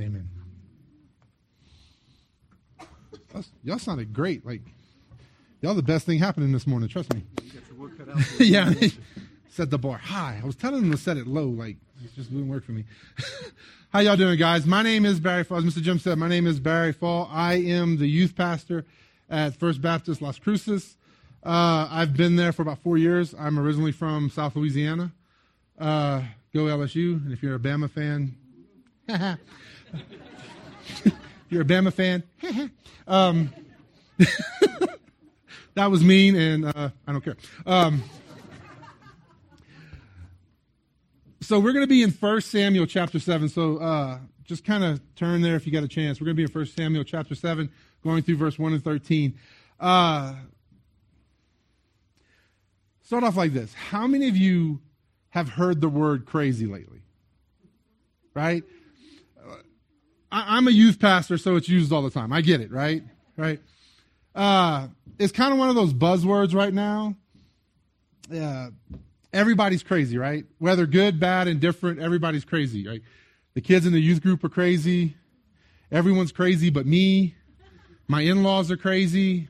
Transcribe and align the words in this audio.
Amen. 0.00 0.28
Y'all 3.62 3.78
sounded 3.78 4.12
great. 4.12 4.44
Like, 4.44 4.62
y'all 5.60 5.74
the 5.74 5.82
best 5.82 6.06
thing 6.06 6.18
happening 6.18 6.52
this 6.52 6.66
morning. 6.66 6.88
Trust 6.88 7.14
me. 7.14 7.22
yeah. 8.38 8.72
set 9.50 9.70
the 9.70 9.78
bar 9.78 9.98
high. 9.98 10.40
I 10.42 10.46
was 10.46 10.56
telling 10.56 10.82
them 10.82 10.90
to 10.90 10.96
set 10.96 11.16
it 11.16 11.26
low. 11.26 11.46
Like, 11.46 11.76
it 12.04 12.14
just 12.14 12.30
didn't 12.30 12.48
work 12.48 12.64
for 12.64 12.72
me. 12.72 12.84
How 13.92 14.00
y'all 14.00 14.16
doing, 14.16 14.38
guys? 14.38 14.66
My 14.66 14.82
name 14.82 15.04
is 15.04 15.20
Barry 15.20 15.44
Fall. 15.44 15.58
As 15.58 15.64
Mr. 15.64 15.82
Jim 15.82 15.98
said, 15.98 16.16
my 16.18 16.28
name 16.28 16.46
is 16.46 16.60
Barry 16.60 16.92
Fall. 16.92 17.28
I 17.32 17.54
am 17.54 17.98
the 17.98 18.06
youth 18.06 18.36
pastor 18.36 18.86
at 19.28 19.56
First 19.56 19.82
Baptist 19.82 20.22
Las 20.22 20.38
Cruces. 20.38 20.96
Uh, 21.42 21.88
I've 21.90 22.16
been 22.16 22.36
there 22.36 22.52
for 22.52 22.62
about 22.62 22.78
four 22.78 22.98
years. 22.98 23.34
I'm 23.38 23.58
originally 23.58 23.92
from 23.92 24.30
South 24.30 24.56
Louisiana. 24.56 25.12
Uh, 25.78 26.22
go 26.54 26.64
LSU. 26.64 27.24
And 27.24 27.32
if 27.32 27.42
you're 27.42 27.56
a 27.56 27.58
Bama 27.58 27.90
fan, 27.90 28.36
you're 31.48 31.62
a 31.62 31.64
Bama 31.64 31.92
fan. 31.92 32.22
um, 33.06 33.52
that 35.74 35.90
was 35.90 36.04
mean, 36.04 36.36
and 36.36 36.64
uh, 36.66 36.90
I 37.06 37.12
don't 37.12 37.24
care. 37.24 37.36
Um, 37.66 38.02
so 41.40 41.58
we're 41.58 41.72
going 41.72 41.84
to 41.84 41.88
be 41.88 42.02
in 42.02 42.10
1 42.10 42.40
Samuel 42.42 42.86
chapter 42.86 43.18
7. 43.18 43.48
So 43.48 43.78
uh, 43.78 44.18
just 44.44 44.64
kind 44.64 44.84
of 44.84 45.00
turn 45.16 45.42
there 45.42 45.56
if 45.56 45.66
you 45.66 45.72
got 45.72 45.82
a 45.82 45.88
chance. 45.88 46.20
We're 46.20 46.26
going 46.26 46.36
to 46.36 46.46
be 46.46 46.52
in 46.52 46.52
1 46.52 46.66
Samuel 46.66 47.04
chapter 47.04 47.34
7, 47.34 47.70
going 48.04 48.22
through 48.22 48.36
verse 48.36 48.58
1 48.58 48.72
and 48.72 48.84
13. 48.84 49.34
Uh, 49.78 50.34
start 53.02 53.24
off 53.24 53.36
like 53.36 53.52
this 53.52 53.72
How 53.74 54.06
many 54.06 54.28
of 54.28 54.36
you 54.36 54.80
have 55.30 55.48
heard 55.48 55.80
the 55.80 55.88
word 55.88 56.26
crazy 56.26 56.66
lately? 56.66 57.00
Right? 58.34 58.62
I, 60.32 60.58
am 60.58 60.68
a 60.68 60.72
youth 60.72 61.00
pastor, 61.00 61.38
so 61.38 61.56
it's 61.56 61.68
used 61.68 61.92
all 61.92 62.02
the 62.02 62.10
time. 62.10 62.32
I 62.32 62.40
get 62.40 62.60
it, 62.60 62.70
right? 62.70 63.02
Right? 63.36 63.60
Uh, 64.34 64.88
it's 65.18 65.32
kind 65.32 65.52
of 65.52 65.58
one 65.58 65.68
of 65.68 65.74
those 65.74 65.92
buzzwords 65.92 66.54
right 66.54 66.72
now. 66.72 67.16
Yeah 68.30 68.68
everybody's 69.32 69.82
crazy, 69.82 70.18
right? 70.18 70.44
Whether 70.58 70.86
good, 70.86 71.20
bad, 71.20 71.48
indifferent, 71.48 72.00
everybody's 72.00 72.44
crazy, 72.44 72.86
right? 72.86 73.02
The 73.54 73.60
kids 73.60 73.86
in 73.86 73.92
the 73.92 74.00
youth 74.00 74.22
group 74.22 74.42
are 74.44 74.48
crazy. 74.48 75.16
Everyone's 75.90 76.32
crazy 76.32 76.70
but 76.70 76.86
me. 76.86 77.34
My 78.08 78.22
in 78.22 78.42
laws 78.42 78.70
are 78.70 78.76
crazy. 78.76 79.48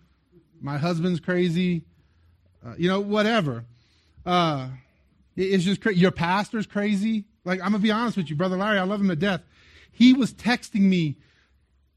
My 0.60 0.78
husband's 0.78 1.20
crazy. 1.20 1.82
Uh, 2.64 2.74
you 2.76 2.88
know, 2.88 3.00
whatever. 3.00 3.64
Uh, 4.24 4.68
it's 5.36 5.64
just 5.64 5.80
cra- 5.80 5.94
your 5.94 6.10
pastor's 6.10 6.66
crazy. 6.66 7.24
Like, 7.44 7.60
I'm 7.60 7.70
going 7.70 7.80
to 7.80 7.82
be 7.82 7.90
honest 7.90 8.18
with 8.18 8.28
you, 8.28 8.36
Brother 8.36 8.58
Larry, 8.58 8.78
I 8.78 8.82
love 8.82 9.00
him 9.00 9.08
to 9.08 9.16
death. 9.16 9.40
He 9.90 10.12
was 10.12 10.32
texting 10.32 10.82
me. 10.82 11.16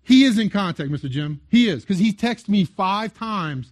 He 0.04 0.26
is 0.26 0.38
in 0.38 0.50
contact, 0.50 0.90
Mr. 0.90 1.10
Jim. 1.10 1.40
He 1.50 1.70
is, 1.70 1.82
because 1.84 2.00
he 2.00 2.12
texted 2.12 2.50
me 2.50 2.66
five 2.66 3.14
times 3.14 3.72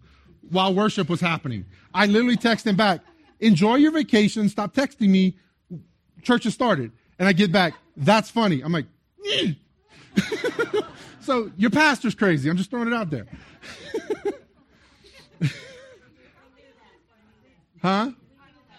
while 0.49 0.73
worship 0.73 1.09
was 1.09 1.19
happening. 1.21 1.65
I 1.93 2.05
literally 2.05 2.37
texted 2.37 2.67
him 2.67 2.75
back, 2.75 3.01
enjoy 3.39 3.75
your 3.75 3.91
vacation. 3.91 4.47
Stop 4.49 4.73
texting 4.73 5.09
me. 5.09 5.35
Church 6.21 6.43
has 6.45 6.53
started. 6.53 6.91
And 7.19 7.27
I 7.27 7.33
get 7.33 7.51
back, 7.51 7.73
that's 7.97 8.29
funny. 8.29 8.61
I'm 8.61 8.71
like, 8.71 8.85
so 11.21 11.51
your 11.57 11.69
pastor's 11.69 12.15
crazy. 12.15 12.49
I'm 12.49 12.57
just 12.57 12.69
throwing 12.69 12.87
it 12.87 12.93
out 12.93 13.09
there. 13.09 13.27
huh? 17.81 18.11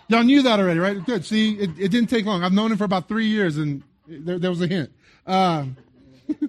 Y'all 0.09 0.25
knew 0.25 0.43
that 0.43 0.61
already, 0.61 0.81
right? 0.81 1.05
Good. 1.05 1.25
See, 1.25 1.55
it, 1.55 1.71
it, 1.79 1.89
didn't 1.89 2.09
take 2.09 2.27
long. 2.27 2.45
I've 2.45 2.53
known 2.53 2.71
him 2.71 2.79
for 2.79 2.85
about 2.85 3.09
three 3.09 3.27
years, 3.27 3.57
and 3.57 3.83
there, 4.07 4.39
there 4.39 4.51
was 4.51 4.61
a 4.61 4.67
hint. 4.67 4.91
Um, 5.27 5.77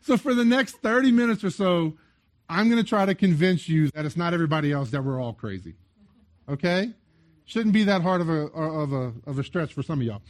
so 0.00 0.16
for 0.16 0.34
the 0.34 0.44
next 0.44 0.76
30 0.76 1.12
minutes 1.12 1.44
or 1.44 1.50
so, 1.50 1.94
I'm 2.48 2.70
going 2.70 2.82
to 2.82 2.88
try 2.88 3.04
to 3.04 3.14
convince 3.14 3.68
you 3.68 3.90
that 3.90 4.06
it's 4.06 4.16
not 4.16 4.32
everybody 4.32 4.72
else 4.72 4.90
that 4.90 5.04
we're 5.04 5.20
all 5.20 5.34
crazy. 5.34 5.74
Okay? 6.48 6.92
Shouldn't 7.44 7.74
be 7.74 7.84
that 7.84 8.02
hard 8.02 8.20
of 8.20 8.28
a, 8.28 8.46
of 8.46 8.92
a, 8.92 9.12
of 9.26 9.38
a 9.38 9.44
stretch 9.44 9.74
for 9.74 9.82
some 9.82 10.00
of 10.00 10.06
y'all. 10.06 10.22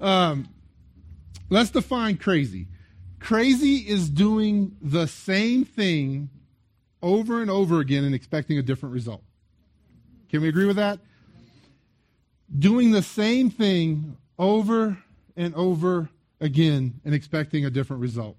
Um, 0.00 0.48
let's 1.50 1.70
define 1.70 2.16
crazy. 2.16 2.68
Crazy 3.18 3.76
is 3.76 4.08
doing 4.08 4.76
the 4.82 5.06
same 5.06 5.64
thing 5.64 6.30
over 7.02 7.42
and 7.42 7.50
over 7.50 7.80
again 7.80 8.04
and 8.04 8.14
expecting 8.14 8.58
a 8.58 8.62
different 8.62 8.94
result. 8.94 9.22
Can 10.30 10.42
we 10.42 10.48
agree 10.48 10.66
with 10.66 10.76
that? 10.76 11.00
Doing 12.58 12.90
the 12.90 13.02
same 13.02 13.50
thing 13.50 14.16
over 14.38 14.98
and 15.36 15.54
over 15.54 16.08
again 16.40 17.00
and 17.04 17.14
expecting 17.14 17.64
a 17.64 17.70
different 17.70 18.02
result. 18.02 18.36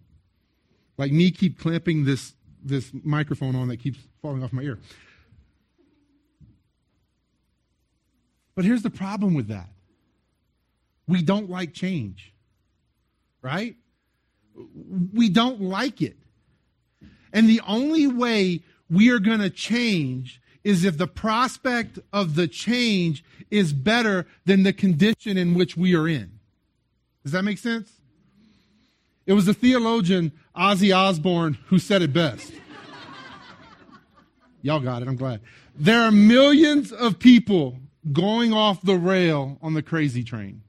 Like 0.98 1.12
me 1.12 1.32
keep 1.32 1.60
clamping 1.60 2.06
this 2.06 2.34
this 2.64 2.92
microphone 3.04 3.56
on 3.56 3.68
that 3.68 3.78
keeps 3.78 4.00
falling 4.22 4.44
off 4.44 4.52
my 4.52 4.64
ear. 4.64 4.80
But 8.56 8.66
here's 8.66 8.82
the 8.82 8.90
problem 8.90 9.34
with 9.34 9.48
that 9.50 9.70
we 11.08 11.22
don't 11.22 11.50
like 11.50 11.74
change, 11.74 12.34
right? 13.42 13.76
We 15.14 15.30
don't 15.30 15.62
like 15.62 16.02
it. 16.02 16.16
And 17.34 17.50
the 17.50 17.62
only 17.68 18.08
way 18.08 18.62
we 18.90 19.12
are 19.12 19.20
going 19.20 19.40
to 19.40 19.50
change 19.50 20.42
is 20.64 20.84
if 20.84 20.98
the 20.98 21.08
prospect 21.08 22.00
of 22.12 22.36
the 22.36 22.48
change 22.48 23.24
is 23.52 23.74
better 23.74 24.26
than 24.46 24.64
the 24.64 24.74
condition 24.74 25.38
in 25.38 25.54
which 25.54 25.78
we 25.78 25.94
are 25.94 26.08
in. 26.08 26.35
Does 27.26 27.32
that 27.32 27.44
make 27.44 27.58
sense? 27.58 27.92
It 29.26 29.34
was 29.34 29.48
the 29.48 29.54
theologian 29.56 30.32
Ozzy 30.56 30.96
Osbourne 30.96 31.58
who 31.70 31.80
said 31.80 32.04
it 32.04 32.14
best. 32.14 32.54
Y'all 34.62 34.80
got 34.80 35.02
it, 35.02 35.08
I'm 35.08 35.16
glad. 35.16 35.42
There 35.76 36.02
are 36.02 36.12
millions 36.12 36.92
of 36.92 37.18
people 37.18 37.80
going 38.14 38.54
off 38.54 38.80
the 38.84 38.96
rail 38.96 39.58
on 39.64 39.74
the 39.74 39.82
crazy 39.82 40.24
train. 40.24 40.62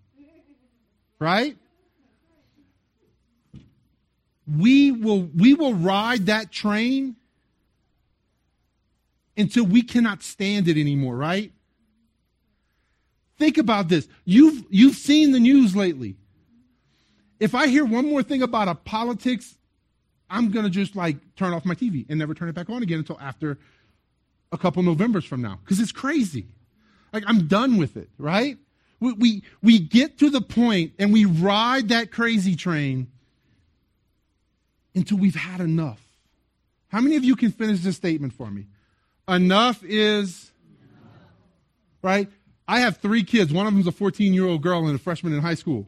Right? 1.18 1.58
We 4.46 4.92
will, 4.92 5.24
we 5.36 5.52
will 5.52 5.74
ride 5.74 6.26
that 6.26 6.50
train 6.50 7.16
until 9.36 9.64
we 9.64 9.82
cannot 9.82 10.22
stand 10.22 10.68
it 10.68 10.78
anymore, 10.78 11.16
right? 11.16 11.52
Think 13.38 13.58
about 13.58 13.88
this. 13.88 14.08
You've, 14.24 14.64
you've 14.70 14.96
seen 14.96 15.32
the 15.32 15.40
news 15.40 15.76
lately. 15.76 16.16
If 17.38 17.54
I 17.54 17.69
hear 17.69 17.84
one 17.84 18.06
more 18.06 18.22
thing 18.22 18.42
about 18.42 18.69
a 18.69 18.74
politics, 18.74 19.56
I'm 20.30 20.50
going 20.50 20.64
to 20.64 20.70
just 20.70 20.97
like 20.97 21.16
turn 21.36 21.52
off 21.52 21.64
my 21.64 21.74
TV 21.74 22.06
and 22.08 22.19
never 22.19 22.34
turn 22.34 22.48
it 22.48 22.54
back 22.54 22.70
on 22.70 22.82
again 22.82 22.98
until 22.98 23.19
after 23.20 23.58
a 24.52 24.58
couple 24.58 24.82
Novembers 24.82 25.24
from 25.24 25.42
now 25.42 25.58
because 25.62 25.80
it's 25.80 25.92
crazy. 25.92 26.47
Like, 27.12 27.24
I'm 27.26 27.47
done 27.47 27.76
with 27.76 27.97
it, 27.97 28.10
right? 28.19 28.58
We, 29.00 29.12
we, 29.12 29.42
we 29.62 29.78
get 29.78 30.19
to 30.19 30.30
the 30.30 30.41
point 30.41 30.92
and 30.98 31.12
we 31.12 31.24
ride 31.24 31.88
that 31.88 32.10
crazy 32.10 32.56
train 32.56 33.08
until 34.94 35.18
we've 35.18 35.34
had 35.36 35.60
enough. 35.60 36.00
How 36.88 37.00
many 37.00 37.16
of 37.16 37.24
you 37.24 37.36
can 37.36 37.53
finish 37.53 37.80
this 37.80 37.97
statement 37.97 38.32
for 38.32 38.50
me? 38.50 38.66
Enough 39.28 39.84
is, 39.84 40.50
right? 42.03 42.28
I 42.66 42.80
have 42.80 42.98
three 42.98 43.22
kids. 43.22 43.53
One 43.53 43.66
of 43.66 43.74
them's 43.74 43.86
a 43.86 43.92
14 43.92 44.32
year 44.32 44.47
old 44.47 44.62
girl 44.62 44.86
and 44.86 44.97
a 44.97 44.98
freshman 44.98 45.32
in 45.32 45.41
high 45.41 45.54
school. 45.54 45.86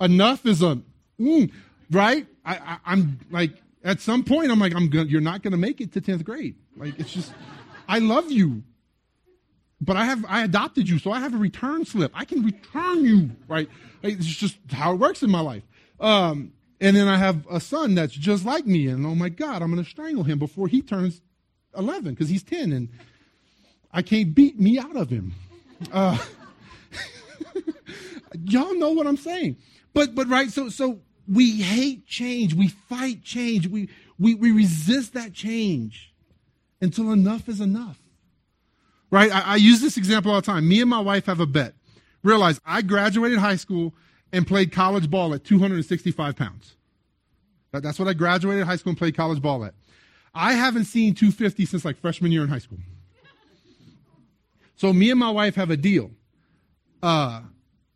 Enough 0.00 0.46
is 0.46 0.62
a, 0.62 0.80
mm, 1.20 1.50
right? 1.90 2.26
I, 2.44 2.78
am 2.86 3.20
like, 3.30 3.52
at 3.82 4.00
some 4.00 4.24
point, 4.24 4.50
I'm 4.50 4.58
like, 4.58 4.74
I'm 4.74 4.88
gonna, 4.88 5.08
you're 5.08 5.20
not 5.20 5.42
going 5.42 5.52
to 5.52 5.58
make 5.58 5.80
it 5.80 5.92
to 5.92 6.00
10th 6.00 6.24
grade. 6.24 6.56
Like, 6.76 6.98
it's 6.98 7.12
just, 7.12 7.32
I 7.88 8.00
love 8.00 8.30
you 8.30 8.62
but 9.84 9.96
I 9.96 10.04
have 10.04 10.24
I 10.28 10.44
adopted 10.44 10.88
you, 10.88 10.98
so 10.98 11.12
I 11.12 11.20
have 11.20 11.34
a 11.34 11.38
return 11.38 11.84
slip. 11.84 12.10
I 12.14 12.24
can 12.24 12.42
return 12.42 13.04
you, 13.04 13.30
right? 13.48 13.68
It's 14.02 14.26
just 14.26 14.56
how 14.70 14.92
it 14.92 14.96
works 14.96 15.22
in 15.22 15.30
my 15.30 15.40
life. 15.40 15.62
Um, 16.00 16.52
and 16.80 16.96
then 16.96 17.08
I 17.08 17.16
have 17.18 17.46
a 17.50 17.60
son 17.60 17.94
that's 17.94 18.14
just 18.14 18.44
like 18.44 18.66
me, 18.66 18.88
and 18.88 19.04
oh 19.04 19.14
my 19.14 19.28
God, 19.28 19.62
I'm 19.62 19.70
going 19.70 19.82
to 19.82 19.88
strangle 19.88 20.24
him 20.24 20.38
before 20.38 20.68
he 20.68 20.80
turns 20.80 21.20
11 21.76 22.14
because 22.14 22.28
he's 22.28 22.42
10, 22.42 22.72
and 22.72 22.88
I 23.92 24.02
can't 24.02 24.34
beat 24.34 24.58
me 24.58 24.78
out 24.78 24.96
of 24.96 25.10
him. 25.10 25.34
Uh, 25.92 26.18
y'all 28.44 28.78
know 28.78 28.90
what 28.90 29.06
I'm 29.06 29.16
saying, 29.16 29.56
but 29.94 30.14
but 30.14 30.28
right, 30.28 30.50
so 30.50 30.68
so 30.68 31.00
we 31.26 31.62
hate 31.62 32.06
change, 32.06 32.52
we 32.54 32.68
fight 32.68 33.24
change, 33.24 33.66
we 33.66 33.88
we 34.18 34.34
we 34.34 34.50
resist 34.52 35.14
that 35.14 35.32
change 35.32 36.12
until 36.80 37.12
enough 37.12 37.48
is 37.48 37.60
enough 37.60 37.98
right? 39.14 39.32
I, 39.32 39.40
I 39.40 39.56
use 39.56 39.80
this 39.80 39.96
example 39.96 40.32
all 40.32 40.40
the 40.40 40.46
time. 40.46 40.68
Me 40.68 40.80
and 40.80 40.90
my 40.90 40.98
wife 40.98 41.26
have 41.26 41.38
a 41.38 41.46
bet. 41.46 41.74
Realize 42.24 42.60
I 42.66 42.82
graduated 42.82 43.38
high 43.38 43.56
school 43.56 43.94
and 44.32 44.44
played 44.44 44.72
college 44.72 45.08
ball 45.08 45.32
at 45.34 45.44
265 45.44 46.34
pounds. 46.34 46.74
That's 47.70 47.98
what 47.98 48.08
I 48.08 48.12
graduated 48.12 48.64
high 48.64 48.76
school 48.76 48.90
and 48.90 48.98
played 48.98 49.16
college 49.16 49.40
ball 49.40 49.64
at. 49.64 49.74
I 50.34 50.54
haven't 50.54 50.86
seen 50.86 51.14
250 51.14 51.64
since 51.66 51.84
like 51.84 51.96
freshman 51.96 52.32
year 52.32 52.42
in 52.42 52.48
high 52.48 52.58
school. 52.58 52.78
So 54.76 54.92
me 54.92 55.10
and 55.10 55.20
my 55.20 55.30
wife 55.30 55.54
have 55.54 55.70
a 55.70 55.76
deal. 55.76 56.10
Uh, 57.00 57.42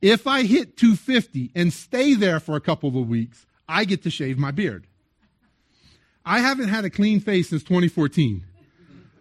If 0.00 0.26
I 0.26 0.44
hit 0.44 0.76
250 0.76 1.50
and 1.54 1.72
stay 1.72 2.14
there 2.14 2.40
for 2.40 2.56
a 2.56 2.60
couple 2.60 2.88
of 3.00 3.08
weeks, 3.08 3.46
I 3.68 3.84
get 3.84 4.02
to 4.04 4.10
shave 4.10 4.38
my 4.38 4.50
beard. 4.50 4.86
I 6.24 6.40
haven't 6.40 6.68
had 6.68 6.84
a 6.84 6.90
clean 6.90 7.20
face 7.20 7.48
since 7.48 7.62
2014. 7.62 8.44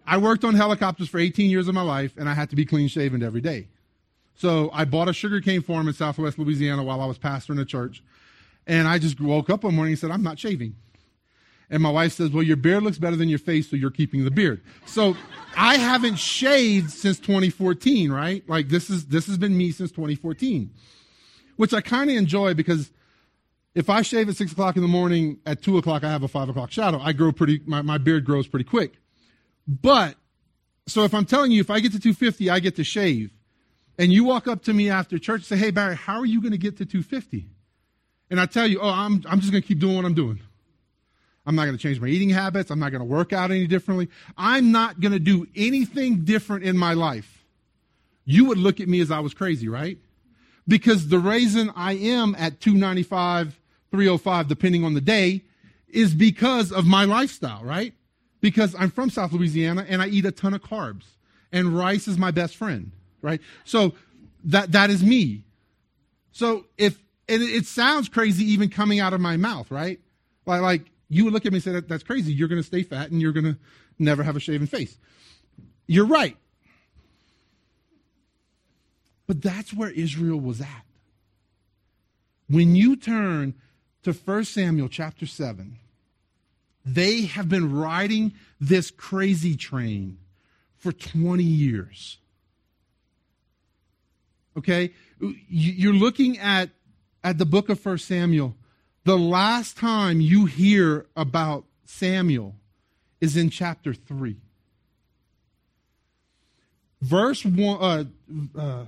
I 0.06 0.18
worked 0.18 0.44
on 0.44 0.56
helicopters 0.56 1.10
for 1.10 1.20
18 1.20 1.50
years 1.50 1.68
of 1.68 1.76
my 1.76 1.82
life, 1.82 2.14
and 2.18 2.30
I 2.30 2.34
had 2.34 2.50
to 2.52 2.56
be 2.56 2.66
clean 2.66 2.88
shaven 2.88 3.24
every 3.24 3.42
day. 3.42 3.68
So 4.36 4.70
I 4.72 4.86
bought 4.86 5.10
a 5.10 5.14
sugarcane 5.14 5.62
farm 5.62 5.88
in 5.88 5.94
southwest 5.94 6.38
Louisiana 6.38 6.84
while 6.84 7.02
I 7.02 7.06
was 7.06 7.18
pastoring 7.18 7.60
a 7.60 7.66
church. 7.66 8.04
And 8.68 8.88
I 8.88 9.00
just 9.00 9.20
woke 9.20 9.50
up 9.50 9.64
one 9.64 9.76
morning 9.76 9.94
and 9.94 10.00
said, 10.00 10.12
I'm 10.12 10.24
not 10.24 10.38
shaving. 10.38 10.76
And 11.70 11.84
my 11.84 11.90
wife 11.90 12.14
says, 12.14 12.30
Well, 12.32 12.44
your 12.44 12.58
beard 12.58 12.84
looks 12.84 12.98
better 12.98 13.16
than 13.16 13.30
your 13.30 13.40
face, 13.40 13.70
so 13.70 13.76
you're 13.76 13.92
keeping 13.92 14.24
the 14.24 14.32
beard. 14.32 14.62
So 14.86 15.16
I 15.56 15.78
haven't 15.78 16.16
shaved 16.16 16.92
since 16.92 17.20
2014, 17.20 18.12
right? 18.12 18.48
Like 18.48 18.70
this 18.70 18.90
is 18.90 19.08
this 19.08 19.28
has 19.28 19.38
been 19.38 19.58
me 19.58 19.72
since 19.72 19.92
2014. 19.92 20.72
Which 21.58 21.74
I 21.74 21.82
kind 21.82 22.10
of 22.10 22.16
enjoy 22.16 22.54
because 22.54 22.92
if 23.74 23.90
I 23.90 24.02
shave 24.02 24.30
at 24.30 24.36
six 24.36 24.52
o'clock 24.52 24.76
in 24.76 24.82
the 24.82 24.88
morning, 24.88 25.40
at 25.46 25.62
two 25.62 25.78
o'clock 25.78 26.04
I 26.04 26.10
have 26.10 26.24
a 26.24 26.28
five 26.28 26.48
o'clock 26.48 26.72
shadow. 26.72 27.00
I 27.00 27.14
grow 27.14 27.32
pretty 27.32 27.62
my, 27.66 27.82
my 27.82 27.98
beard 27.98 28.24
grows 28.24 28.48
pretty 28.48 28.66
quick. 28.66 28.94
But 29.68 30.16
so 30.88 31.04
if 31.04 31.14
I'm 31.14 31.26
telling 31.26 31.52
you, 31.52 31.60
if 31.60 31.70
I 31.70 31.80
get 31.82 31.92
to 31.92 32.00
250, 32.00 32.50
I 32.50 32.60
get 32.60 32.78
to 32.78 32.84
shave. 32.84 33.32
And 34.00 34.14
you 34.14 34.24
walk 34.24 34.48
up 34.48 34.64
to 34.66 34.74
me 34.74 34.90
after 34.90 35.18
church 35.18 35.42
and 35.42 35.46
say, 35.46 35.58
Hey 35.58 35.72
Barry, 35.72 35.96
how 35.96 36.20
are 36.20 36.26
you 36.26 36.40
going 36.42 36.54
to 36.54 36.58
get 36.58 36.78
to 36.78 36.86
250? 36.86 37.50
And 38.30 38.40
I 38.40 38.46
tell 38.46 38.68
you, 38.68 38.80
oh, 38.80 38.90
I'm 38.90 39.24
I'm 39.28 39.40
just 39.42 39.52
going 39.52 39.62
to 39.62 39.68
keep 39.68 39.80
doing 39.80 39.96
what 39.96 40.06
I'm 40.06 40.14
doing. 40.14 40.40
I'm 41.48 41.56
not 41.56 41.64
going 41.64 41.78
to 41.78 41.82
change 41.82 42.02
my 42.02 42.08
eating 42.08 42.30
habits. 42.30 42.70
I'm 42.70 42.80
not 42.80 42.92
going 42.92 43.00
to 43.00 43.06
work 43.06 43.32
out 43.32 43.52
any 43.52 43.68
differently. 43.68 44.10
I'm 44.38 44.74
not 44.74 45.00
going 45.00 45.14
to 45.14 45.20
do 45.20 45.48
anything 45.56 46.26
different 46.26 46.66
in 46.66 46.78
my 46.78 46.94
life. 46.94 47.46
You 48.26 48.44
would 48.46 48.58
look 48.58 48.82
at 48.82 48.90
me 48.90 49.00
as 49.00 49.10
I 49.10 49.20
was 49.20 49.34
crazy, 49.34 49.70
right? 49.70 49.98
Because 50.68 51.08
the 51.08 51.20
reason 51.20 51.72
I 51.74 51.94
am 51.94 52.36
at 52.38 52.60
295, 52.60 53.58
305, 53.92 54.48
depending 54.50 54.84
on 54.84 54.94
the 54.94 55.00
day, 55.00 55.42
is 55.88 56.14
because 56.14 56.74
of 56.74 56.86
my 56.86 57.06
lifestyle, 57.06 57.64
right? 57.64 57.94
Because 58.42 58.76
I'm 58.78 58.92
from 58.92 59.10
South 59.10 59.32
Louisiana 59.32 59.86
and 59.88 60.02
I 60.02 60.08
eat 60.08 60.26
a 60.26 60.32
ton 60.32 60.54
of 60.54 60.62
carbs 60.62 61.06
and 61.54 61.78
rice 61.78 62.10
is 62.10 62.18
my 62.18 62.32
best 62.32 62.58
friend, 62.58 62.92
right? 63.22 63.40
So 63.64 63.94
that, 64.44 64.74
that 64.74 64.90
is 64.90 65.02
me. 65.02 65.46
So 66.34 66.66
if, 66.78 67.02
and 67.30 67.42
it 67.42 67.66
sounds 67.66 68.10
crazy 68.10 68.44
even 68.52 68.70
coming 68.70 69.00
out 69.00 69.14
of 69.14 69.22
my 69.22 69.38
mouth, 69.38 69.72
right? 69.72 70.02
Like, 70.46 70.62
like 70.62 70.92
you 71.10 71.24
would 71.24 71.34
look 71.34 71.46
at 71.46 71.52
me 71.52 71.58
and 71.58 71.64
say, 71.64 71.72
that, 71.72 71.88
That's 71.88 72.04
crazy. 72.04 72.34
You're 72.34 72.48
going 72.48 72.62
to 72.62 72.68
stay 72.68 72.84
fat 72.84 73.12
and 73.12 73.22
you're 73.22 73.32
going 73.32 73.46
to 73.46 73.58
never 74.00 74.24
have 74.24 74.36
a 74.36 74.40
shaven 74.40 74.68
face. 74.68 74.98
You're 75.88 76.06
right. 76.06 76.38
But 79.26 79.42
that's 79.42 79.74
where 79.74 79.90
Israel 79.90 80.40
was 80.40 80.62
at. 80.62 80.86
When 82.50 82.76
you 82.76 82.96
turn 82.96 83.56
to 84.04 84.14
1 84.14 84.46
Samuel 84.46 84.88
chapter 84.88 85.26
7, 85.26 85.78
they 86.86 87.24
have 87.24 87.50
been 87.50 87.76
riding 87.76 88.34
this 88.60 88.90
crazy 88.92 89.58
train 89.58 90.18
for 90.78 90.94
20 90.94 91.44
years. 91.44 92.18
Okay? 94.58 94.94
You're 95.20 95.94
looking 95.94 96.38
at, 96.40 96.70
at 97.24 97.38
the 97.38 97.46
book 97.46 97.68
of 97.68 97.86
1 97.86 97.98
Samuel 97.98 98.56
the 99.08 99.18
last 99.18 99.78
time 99.78 100.20
you 100.20 100.48
hear 100.48 101.06
about 101.16 101.64
Samuel 101.86 102.56
is 103.22 103.38
in 103.38 103.50
chapter 103.50 103.94
3. 103.94 104.36
Verse 107.02 107.46
1, 107.46 107.82
uh, 107.82 108.04
uh, 108.60 108.86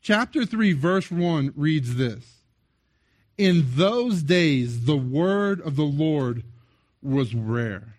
chapter 0.00 0.46
3, 0.46 0.72
verse 0.72 1.10
1 1.10 1.52
reads 1.54 1.96
this 1.96 2.38
In 3.36 3.66
those 3.74 4.22
days, 4.22 4.86
the 4.86 4.96
word 4.96 5.60
of 5.60 5.76
the 5.76 5.82
Lord 5.82 6.42
was 7.02 7.34
rare. 7.34 7.96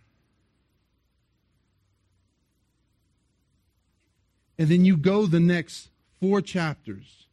And 4.58 4.68
then 4.68 4.84
you 4.84 4.98
go 4.98 5.28
the 5.28 5.40
next 5.40 5.90
four 6.20 6.42
chapters 6.42 7.28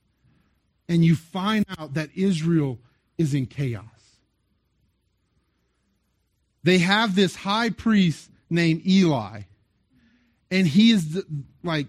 and 0.86 1.02
you 1.02 1.16
find 1.16 1.64
out 1.78 1.94
that 1.94 2.10
Israel 2.14 2.78
is 3.18 3.34
in 3.34 3.46
chaos. 3.46 3.84
They 6.62 6.78
have 6.78 7.14
this 7.14 7.36
high 7.36 7.70
priest 7.70 8.30
named 8.48 8.86
Eli, 8.86 9.42
and 10.50 10.66
he 10.66 10.90
is 10.90 11.22
like, 11.62 11.88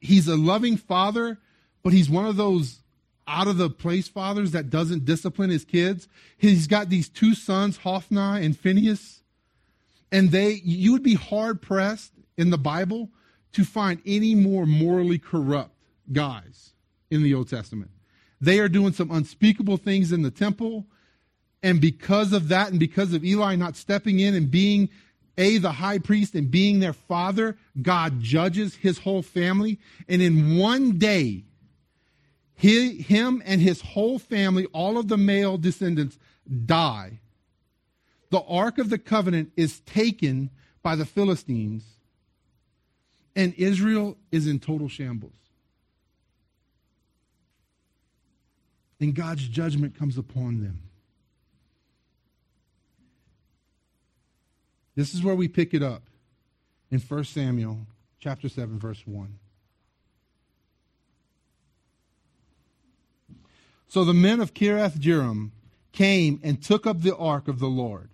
he's 0.00 0.28
a 0.28 0.36
loving 0.36 0.76
father, 0.76 1.38
but 1.82 1.92
he's 1.92 2.10
one 2.10 2.26
of 2.26 2.36
those 2.36 2.80
out 3.28 3.48
of 3.48 3.58
the 3.58 3.70
place 3.70 4.08
fathers 4.08 4.52
that 4.52 4.70
doesn't 4.70 5.04
discipline 5.04 5.50
his 5.50 5.64
kids. 5.64 6.08
He's 6.36 6.66
got 6.66 6.88
these 6.88 7.08
two 7.08 7.34
sons, 7.34 7.78
Hophni 7.78 8.44
and 8.44 8.58
Phinehas, 8.58 9.20
and 10.12 10.30
they, 10.30 10.60
you 10.64 10.92
would 10.92 11.02
be 11.02 11.14
hard 11.14 11.60
pressed 11.60 12.12
in 12.36 12.50
the 12.50 12.58
Bible 12.58 13.10
to 13.52 13.64
find 13.64 14.00
any 14.06 14.34
more 14.34 14.66
morally 14.66 15.18
corrupt 15.18 15.74
guys 16.12 16.72
in 17.10 17.22
the 17.22 17.34
Old 17.34 17.48
Testament. 17.48 17.90
They 18.40 18.58
are 18.58 18.68
doing 18.68 18.92
some 18.92 19.10
unspeakable 19.10 19.78
things 19.78 20.12
in 20.12 20.22
the 20.22 20.30
temple. 20.30 20.86
And 21.62 21.80
because 21.80 22.32
of 22.32 22.48
that, 22.48 22.70
and 22.70 22.78
because 22.78 23.12
of 23.12 23.24
Eli 23.24 23.56
not 23.56 23.76
stepping 23.76 24.20
in 24.20 24.34
and 24.34 24.50
being 24.50 24.88
a 25.38 25.58
the 25.58 25.72
high 25.72 25.98
priest 25.98 26.34
and 26.34 26.50
being 26.50 26.80
their 26.80 26.92
father, 26.92 27.56
God 27.80 28.20
judges 28.20 28.76
his 28.76 28.98
whole 28.98 29.22
family. 29.22 29.78
And 30.08 30.22
in 30.22 30.56
one 30.56 30.98
day, 30.98 31.44
he, 32.54 33.02
him 33.02 33.42
and 33.44 33.60
his 33.60 33.82
whole 33.82 34.18
family, 34.18 34.66
all 34.66 34.96
of 34.96 35.08
the 35.08 35.18
male 35.18 35.58
descendants, 35.58 36.18
die. 36.64 37.20
The 38.30 38.40
Ark 38.42 38.78
of 38.78 38.88
the 38.88 38.98
Covenant 38.98 39.52
is 39.56 39.80
taken 39.80 40.50
by 40.82 40.96
the 40.96 41.04
Philistines, 41.04 41.84
and 43.34 43.52
Israel 43.54 44.16
is 44.32 44.46
in 44.46 44.58
total 44.58 44.88
shambles. 44.88 45.32
And 49.00 49.14
God's 49.14 49.46
judgment 49.46 49.98
comes 49.98 50.16
upon 50.16 50.62
them. 50.62 50.82
This 54.94 55.14
is 55.14 55.22
where 55.22 55.34
we 55.34 55.48
pick 55.48 55.74
it 55.74 55.82
up 55.82 56.04
in 56.90 56.98
1 56.98 57.24
Samuel 57.24 57.86
chapter 58.18 58.48
7 58.48 58.78
verse 58.78 59.02
1. 59.06 59.38
So 63.88 64.04
the 64.04 64.14
men 64.14 64.40
of 64.40 64.54
Kiriath 64.54 64.98
Jearim 64.98 65.50
came 65.92 66.40
and 66.42 66.62
took 66.62 66.86
up 66.86 67.02
the 67.02 67.16
ark 67.16 67.48
of 67.48 67.58
the 67.58 67.68
Lord. 67.68 68.10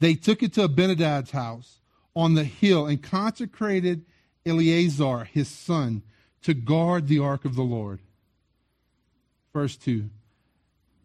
They 0.00 0.14
took 0.14 0.42
it 0.42 0.52
to 0.54 0.64
Abinadab's 0.64 1.30
house 1.30 1.80
on 2.16 2.34
the 2.34 2.44
hill 2.44 2.86
and 2.86 3.02
consecrated 3.02 4.04
Eleazar, 4.44 5.24
his 5.24 5.48
son, 5.48 6.02
to 6.42 6.54
guard 6.54 7.08
the 7.08 7.18
ark 7.18 7.44
of 7.44 7.54
the 7.54 7.62
Lord 7.62 8.00
verse 9.58 9.76
2. 9.76 10.08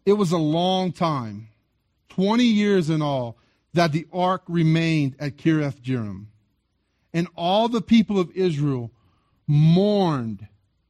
It 0.06 0.12
was 0.12 0.30
a 0.30 0.38
long 0.38 0.92
time, 0.92 1.48
20 2.10 2.44
years 2.44 2.88
in 2.88 3.02
all, 3.02 3.36
that 3.72 3.90
the 3.90 4.06
ark 4.12 4.42
remained 4.46 5.16
at 5.18 5.36
Kiriath 5.36 5.80
Jearim. 5.80 6.26
And 7.12 7.26
all 7.34 7.68
the 7.68 7.80
people 7.80 8.20
of 8.20 8.30
Israel 8.30 8.92
mourned 9.48 10.46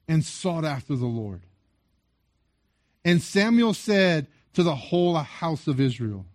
and 0.07 0.23
sought 0.23 0.67
after 0.67 0.95
the 0.95 1.07
Lord. 1.07 1.41
And 3.03 3.23
Samuel 3.23 3.73
said 3.73 4.27
to 4.53 4.63
the 4.63 4.75
whole 4.75 5.15
house 5.17 5.67
of 5.67 5.81
Israel, 5.81 6.27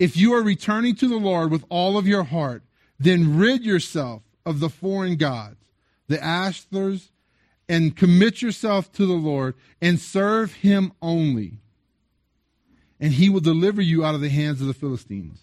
If 0.00 0.16
you 0.16 0.34
are 0.34 0.42
returning 0.42 0.96
to 0.96 1.08
the 1.08 1.18
Lord 1.18 1.52
with 1.52 1.64
all 1.68 1.96
of 1.96 2.08
your 2.08 2.24
heart, 2.24 2.64
then 2.98 3.38
rid 3.38 3.64
yourself 3.64 4.22
of 4.44 4.58
the 4.58 4.70
foreign 4.70 5.16
gods, 5.16 5.64
the 6.08 6.18
Ashtars 6.18 7.10
and 7.68 7.96
commit 7.96 8.42
yourself 8.42 8.92
to 8.92 9.06
the 9.06 9.14
Lord 9.14 9.54
and 9.80 9.98
serve 10.00 10.54
him 10.54 10.92
only. 11.02 11.58
And 13.00 13.12
he 13.12 13.28
will 13.28 13.40
deliver 13.40 13.82
you 13.82 14.04
out 14.04 14.14
of 14.14 14.20
the 14.20 14.28
hands 14.28 14.60
of 14.60 14.66
the 14.66 14.74
Philistines. 14.74 15.40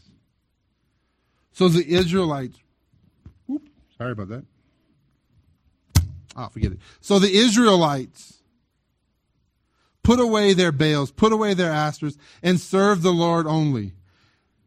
So 1.52 1.68
the 1.68 1.88
Israelites, 1.88 2.58
whoop, 3.46 3.68
sorry 3.98 4.14
about 4.14 4.30
that. 4.30 4.46
Ah, 6.36 6.46
oh, 6.46 6.50
forget 6.50 6.72
it. 6.72 6.80
So 7.00 7.20
the 7.20 7.32
Israelites 7.32 8.40
put 10.02 10.20
away 10.20 10.54
their 10.54 10.72
Baals, 10.72 11.12
put 11.12 11.32
away 11.32 11.54
their 11.54 11.72
asters, 11.72 12.18
and 12.42 12.60
serve 12.60 13.02
the 13.02 13.14
Lord 13.14 13.46
only. 13.46 13.94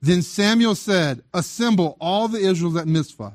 Then 0.01 0.23
Samuel 0.23 0.77
said, 0.77 1.23
Assemble 1.35 1.97
all 2.01 2.29
the 2.29 2.39
Israels 2.39 2.77
at 2.77 2.87
Mizpah, 2.87 3.33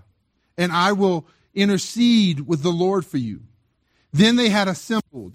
and 0.58 0.72
I 0.72 0.94
will 0.94 1.28
intercede 1.54 2.48
with 2.48 2.64
the 2.64 2.72
Lord 2.72 3.06
for 3.06 3.18
you. 3.18 3.42
Then 4.14 4.36
they 4.36 4.50
had 4.50 4.68
assembled 4.68 5.34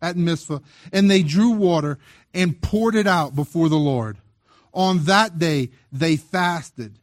at 0.00 0.16
Mizpah, 0.16 0.60
and 0.92 1.10
they 1.10 1.22
drew 1.22 1.50
water 1.50 1.98
and 2.32 2.60
poured 2.60 2.94
it 2.94 3.06
out 3.06 3.34
before 3.34 3.68
the 3.68 3.76
Lord. 3.76 4.18
On 4.72 5.04
that 5.04 5.38
day, 5.38 5.70
they 5.92 6.16
fasted 6.16 6.98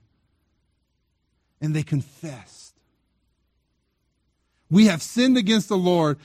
and 1.62 1.76
they 1.76 1.84
confessed. 1.84 2.74
We 4.70 4.86
have 4.86 5.02
sinned 5.02 5.38
against 5.38 5.70
the 5.70 5.78
Lord. 5.78 6.18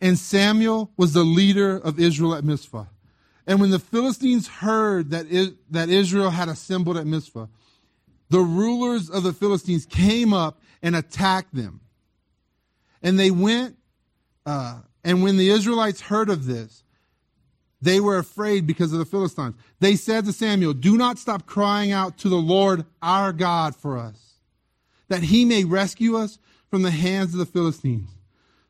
And 0.00 0.18
Samuel 0.18 0.90
was 0.96 1.14
the 1.14 1.24
leader 1.24 1.76
of 1.76 1.98
Israel 1.98 2.34
at 2.34 2.44
Mizpah. 2.44 2.84
And 3.46 3.60
when 3.60 3.70
the 3.70 3.78
Philistines 3.78 4.46
heard 4.46 5.10
that, 5.10 5.26
that 5.70 5.88
Israel 5.88 6.30
had 6.30 6.48
assembled 6.48 6.98
at 6.98 7.06
Mizpah, 7.06 7.46
the 8.28 8.40
rulers 8.40 9.08
of 9.08 9.22
the 9.22 9.32
Philistines 9.32 9.86
came 9.86 10.32
up 10.32 10.60
and 10.82 10.94
attacked 10.94 11.54
them. 11.54 11.80
And 13.02 13.18
they 13.18 13.30
went, 13.30 13.76
uh, 14.46 14.78
and 15.04 15.22
when 15.22 15.36
the 15.36 15.50
Israelites 15.50 16.00
heard 16.00 16.30
of 16.30 16.46
this, 16.46 16.84
they 17.82 18.00
were 18.00 18.16
afraid 18.16 18.66
because 18.66 18.92
of 18.92 18.98
the 18.98 19.04
Philistines. 19.04 19.54
They 19.80 19.96
said 19.96 20.24
to 20.24 20.32
Samuel, 20.32 20.72
Do 20.72 20.96
not 20.96 21.18
stop 21.18 21.46
crying 21.46 21.92
out 21.92 22.16
to 22.18 22.28
the 22.28 22.36
Lord 22.36 22.86
our 23.02 23.32
God 23.32 23.76
for 23.76 23.98
us, 23.98 24.38
that 25.08 25.24
he 25.24 25.44
may 25.44 25.64
rescue 25.64 26.16
us 26.16 26.38
from 26.70 26.82
the 26.82 26.90
hands 26.90 27.34
of 27.34 27.38
the 27.38 27.46
Philistines. 27.46 28.08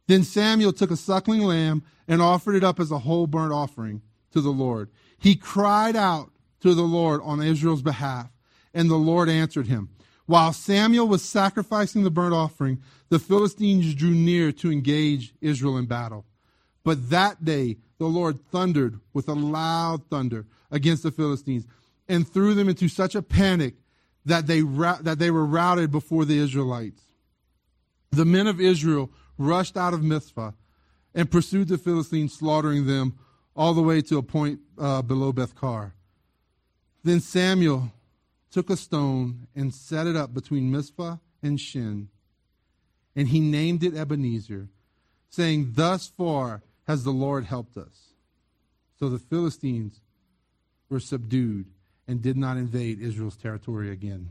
Then 0.07 0.25
Samuel 0.25 0.73
took 0.73 0.91
a 0.91 0.97
suckling 0.97 1.43
lamb 1.43 1.85
and 2.09 2.21
offered 2.23 2.55
it 2.55 2.65
up 2.65 2.81
as 2.81 2.91
a 2.91 3.01
whole 3.01 3.27
burnt 3.27 3.53
offering 3.53 4.03
to 4.33 4.41
the 4.41 4.51
Lord. 4.51 4.91
He 5.19 5.37
cried 5.37 5.97
out 5.97 6.31
to 6.61 6.75
the 6.75 6.83
Lord 6.83 7.21
on 7.23 7.43
Israel's 7.43 7.83
behalf, 7.83 8.29
and 8.75 8.91
the 8.91 8.97
Lord 8.97 9.29
answered 9.29 9.67
him. 9.67 9.91
While 10.27 10.53
Samuel 10.53 11.07
was 11.09 11.23
sacrificing 11.23 12.03
the 12.03 12.11
burnt 12.11 12.35
offering, 12.35 12.83
the 13.09 13.19
Philistines 13.19 13.95
drew 13.95 14.11
near 14.11 14.51
to 14.53 14.73
engage 14.73 15.33
Israel 15.41 15.79
in 15.79 15.87
battle. 15.87 16.25
But 16.85 17.11
that 17.11 17.45
day 17.45 17.77
the 17.99 18.07
Lord 18.07 18.45
thundered 18.51 19.01
with 19.13 19.29
a 19.29 19.35
loud 19.35 20.09
thunder 20.11 20.47
against 20.71 21.05
the 21.05 21.11
Philistines 21.13 21.67
and 22.09 22.29
threw 22.29 22.55
them 22.55 22.69
into 22.69 22.89
such 22.89 23.15
a 23.15 23.23
panic 23.23 23.75
that 24.25 24.47
they, 24.47 24.61
that 24.61 25.19
they 25.19 25.31
were 25.31 25.47
routed 25.47 25.91
before 25.91 26.25
the 26.25 26.39
Israelites. 26.39 27.03
The 28.11 28.25
men 28.25 28.47
of 28.47 28.61
Israel 28.61 29.11
rushed 29.39 29.77
out 29.77 29.95
of 29.95 30.03
Mizpah 30.03 30.53
and 31.15 31.31
pursued 31.31 31.69
the 31.69 31.79
Philistines, 31.79 32.35
slaughtering 32.35 32.87
them 32.87 33.19
all 33.55 33.73
the 33.73 33.83
way 33.83 34.03
to 34.03 34.19
a 34.19 34.23
point 34.23 34.61
uh, 34.79 35.03
below 35.03 35.33
Beth 35.33 35.55
Kar. 35.55 35.95
Then 37.05 37.21
Samuel 37.21 37.93
took 38.51 38.71
a 38.71 38.77
stone 38.77 39.47
and 39.55 39.75
set 39.75 40.07
it 40.07 40.17
up 40.17 40.33
between 40.33 40.71
Mizpah 40.71 41.17
and 41.43 41.61
Shen, 41.61 42.09
and 43.15 43.29
he 43.29 43.41
named 43.41 43.83
it 43.83 43.95
Ebenezer, 43.95 44.69
saying, 45.29 45.73
Thus 45.75 46.09
far 46.09 46.63
has 46.87 47.05
the 47.05 47.11
Lord 47.11 47.45
helped 47.45 47.77
us. 47.77 48.13
So 48.99 49.09
the 49.09 49.19
Philistines 49.19 50.01
were 50.89 51.01
subdued 51.01 51.67
and 52.09 52.23
did 52.23 52.37
not 52.37 52.57
invade 52.57 53.01
Israel's 53.01 53.37
territory 53.37 53.91
again. 53.91 54.31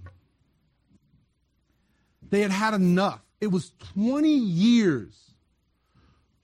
They 2.29 2.41
had 2.41 2.51
had 2.51 2.73
enough. 2.73 3.21
It 3.41 3.47
was 3.47 3.71
20 3.93 4.29
years, 4.29 5.31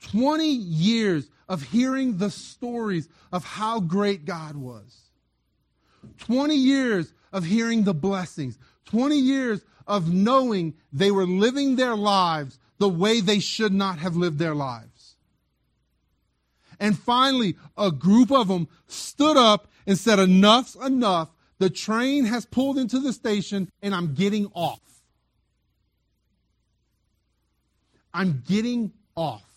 20 0.01 0.45
years 0.47 1.29
of 1.47 1.63
hearing 1.63 2.17
the 2.17 2.29
stories 2.29 3.07
of 3.31 3.43
how 3.43 3.79
great 3.79 4.25
God 4.25 4.55
was. 4.55 5.09
20 6.19 6.55
years 6.55 7.13
of 7.31 7.45
hearing 7.45 7.83
the 7.83 7.93
blessings. 7.93 8.57
20 8.85 9.17
years 9.17 9.61
of 9.87 10.13
knowing 10.13 10.73
they 10.91 11.11
were 11.11 11.25
living 11.25 11.75
their 11.75 11.95
lives 11.95 12.59
the 12.77 12.89
way 12.89 13.21
they 13.21 13.39
should 13.39 13.73
not 13.73 13.99
have 13.99 14.15
lived 14.15 14.39
their 14.39 14.55
lives. 14.55 15.15
And 16.79 16.97
finally, 16.97 17.55
a 17.77 17.91
group 17.91 18.31
of 18.31 18.47
them 18.47 18.67
stood 18.87 19.37
up 19.37 19.71
and 19.85 19.97
said, 19.97 20.19
Enough's 20.19 20.75
enough. 20.75 21.29
The 21.59 21.69
train 21.69 22.25
has 22.25 22.45
pulled 22.47 22.79
into 22.79 22.99
the 22.99 23.13
station 23.13 23.69
and 23.83 23.93
I'm 23.93 24.15
getting 24.15 24.47
off. 24.55 24.79
I'm 28.13 28.43
getting 28.47 28.91
off. 29.15 29.50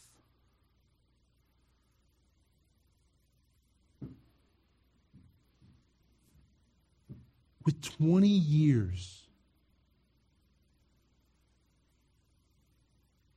With 7.64 7.80
20 7.98 8.28
years, 8.28 9.22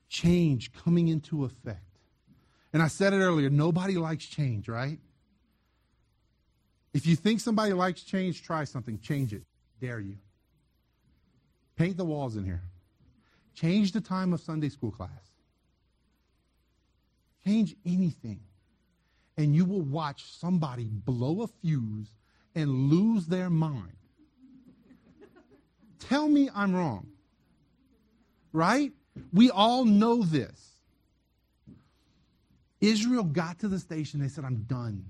change 0.10 0.74
coming 0.74 1.08
into 1.08 1.46
effect. 1.46 1.82
And 2.74 2.84
I 2.84 2.88
said 2.88 3.14
it 3.14 3.18
earlier 3.18 3.50
nobody 3.50 3.98
likes 3.98 4.26
change, 4.26 4.68
right? 4.68 5.00
If 6.94 7.06
you 7.06 7.16
think 7.16 7.40
somebody 7.40 7.74
likes 7.74 8.02
change, 8.02 8.44
try 8.44 8.64
something. 8.64 9.00
Change 9.00 9.34
it. 9.34 9.44
Dare 9.80 10.00
you. 10.00 10.18
Paint 11.76 11.96
the 11.96 12.06
walls 12.06 12.36
in 12.36 12.44
here. 12.44 12.64
Change 13.54 13.92
the 13.92 14.02
time 14.02 14.34
of 14.34 14.42
Sunday 14.42 14.70
school 14.70 14.92
class. 14.92 15.10
Change 17.46 17.76
anything. 17.86 18.40
And 19.38 19.56
you 19.56 19.64
will 19.64 19.84
watch 19.84 20.24
somebody 20.24 20.90
blow 20.92 21.44
a 21.44 21.48
fuse 21.48 22.10
and 22.56 22.90
lose 22.90 23.28
their 23.28 23.52
mind. 23.52 23.94
Tell 26.00 26.28
me 26.28 26.50
I'm 26.54 26.76
wrong. 26.76 27.08
Right? 28.54 28.92
We 29.34 29.50
all 29.52 29.86
know 29.86 30.24
this. 30.24 30.72
Israel 32.80 33.24
got 33.24 33.60
to 33.60 33.68
the 33.68 33.80
station. 33.80 34.20
They 34.20 34.28
said, 34.28 34.46
I'm 34.46 34.64
done. 34.68 35.06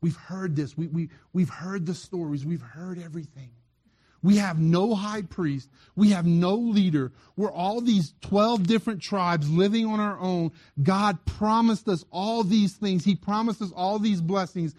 We've 0.00 0.16
heard 0.16 0.56
this. 0.56 0.76
We, 0.76 0.86
we, 0.88 1.10
we've 1.32 1.50
heard 1.50 1.86
the 1.86 1.94
stories. 1.94 2.44
We've 2.46 2.62
heard 2.62 2.98
everything. 2.98 3.50
We 4.22 4.36
have 4.36 4.58
no 4.58 4.94
high 4.94 5.22
priest. 5.22 5.70
We 5.96 6.10
have 6.10 6.26
no 6.26 6.54
leader. 6.54 7.12
We're 7.36 7.52
all 7.52 7.80
these 7.80 8.14
12 8.20 8.66
different 8.66 9.00
tribes 9.00 9.50
living 9.50 9.86
on 9.86 9.98
our 9.98 10.18
own. 10.18 10.52
God 10.82 11.24
promised 11.24 11.88
us 11.88 12.04
all 12.10 12.42
these 12.42 12.74
things. 12.74 13.04
He 13.04 13.14
promised 13.14 13.62
us 13.62 13.72
all 13.72 13.98
these 13.98 14.20
blessings. 14.20 14.74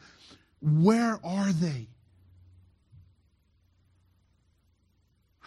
Where 0.61 1.19
are 1.23 1.51
they? 1.51 1.87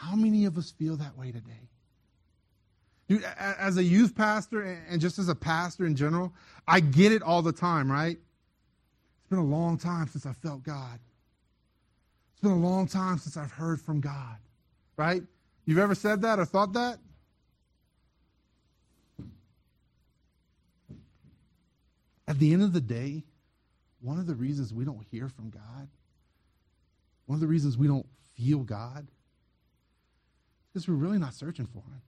How 0.04 0.16
many 0.16 0.44
of 0.44 0.58
us 0.58 0.70
feel 0.70 0.96
that 0.96 1.16
way 1.16 1.32
today? 1.32 1.70
Dude, 3.08 3.24
as 3.38 3.78
a 3.78 3.84
youth 3.84 4.14
pastor 4.14 4.62
and 4.62 5.00
just 5.00 5.18
as 5.18 5.28
a 5.28 5.34
pastor 5.34 5.86
in 5.86 5.96
general, 5.96 6.32
I 6.68 6.80
get 6.80 7.12
it 7.12 7.22
all 7.22 7.42
the 7.42 7.52
time, 7.52 7.90
right? 7.90 8.18
It's 8.18 9.30
been 9.30 9.38
a 9.38 9.44
long 9.44 9.78
time 9.78 10.08
since 10.08 10.26
I 10.26 10.34
felt 10.34 10.62
God 10.62 10.98
It's 12.32 12.42
been 12.42 12.52
a 12.52 12.56
long 12.56 12.86
time 12.86 13.18
since 13.18 13.36
I've 13.36 13.52
heard 13.52 13.80
from 13.80 14.00
God. 14.00 14.36
Right? 14.96 15.22
You've 15.66 15.78
ever 15.78 15.94
said 15.94 16.22
that 16.22 16.38
or 16.38 16.44
thought 16.44 16.74
that? 16.74 16.98
At 22.28 22.38
the 22.38 22.52
end 22.52 22.62
of 22.62 22.72
the 22.72 22.80
day, 22.80 23.24
one 24.00 24.18
of 24.18 24.26
the 24.26 24.34
reasons 24.34 24.72
we 24.74 24.84
don't 24.84 25.04
hear 25.10 25.28
from 25.28 25.50
God, 25.50 25.88
one 27.26 27.36
of 27.36 27.40
the 27.40 27.46
reasons 27.46 27.78
we 27.78 27.86
don't 27.86 28.06
feel 28.36 28.60
God, 28.60 29.06
because 30.74 30.88
we're 30.88 30.94
really 30.96 31.18
not 31.18 31.32
searching 31.32 31.66
for 31.66 31.78
Him. 31.78 32.02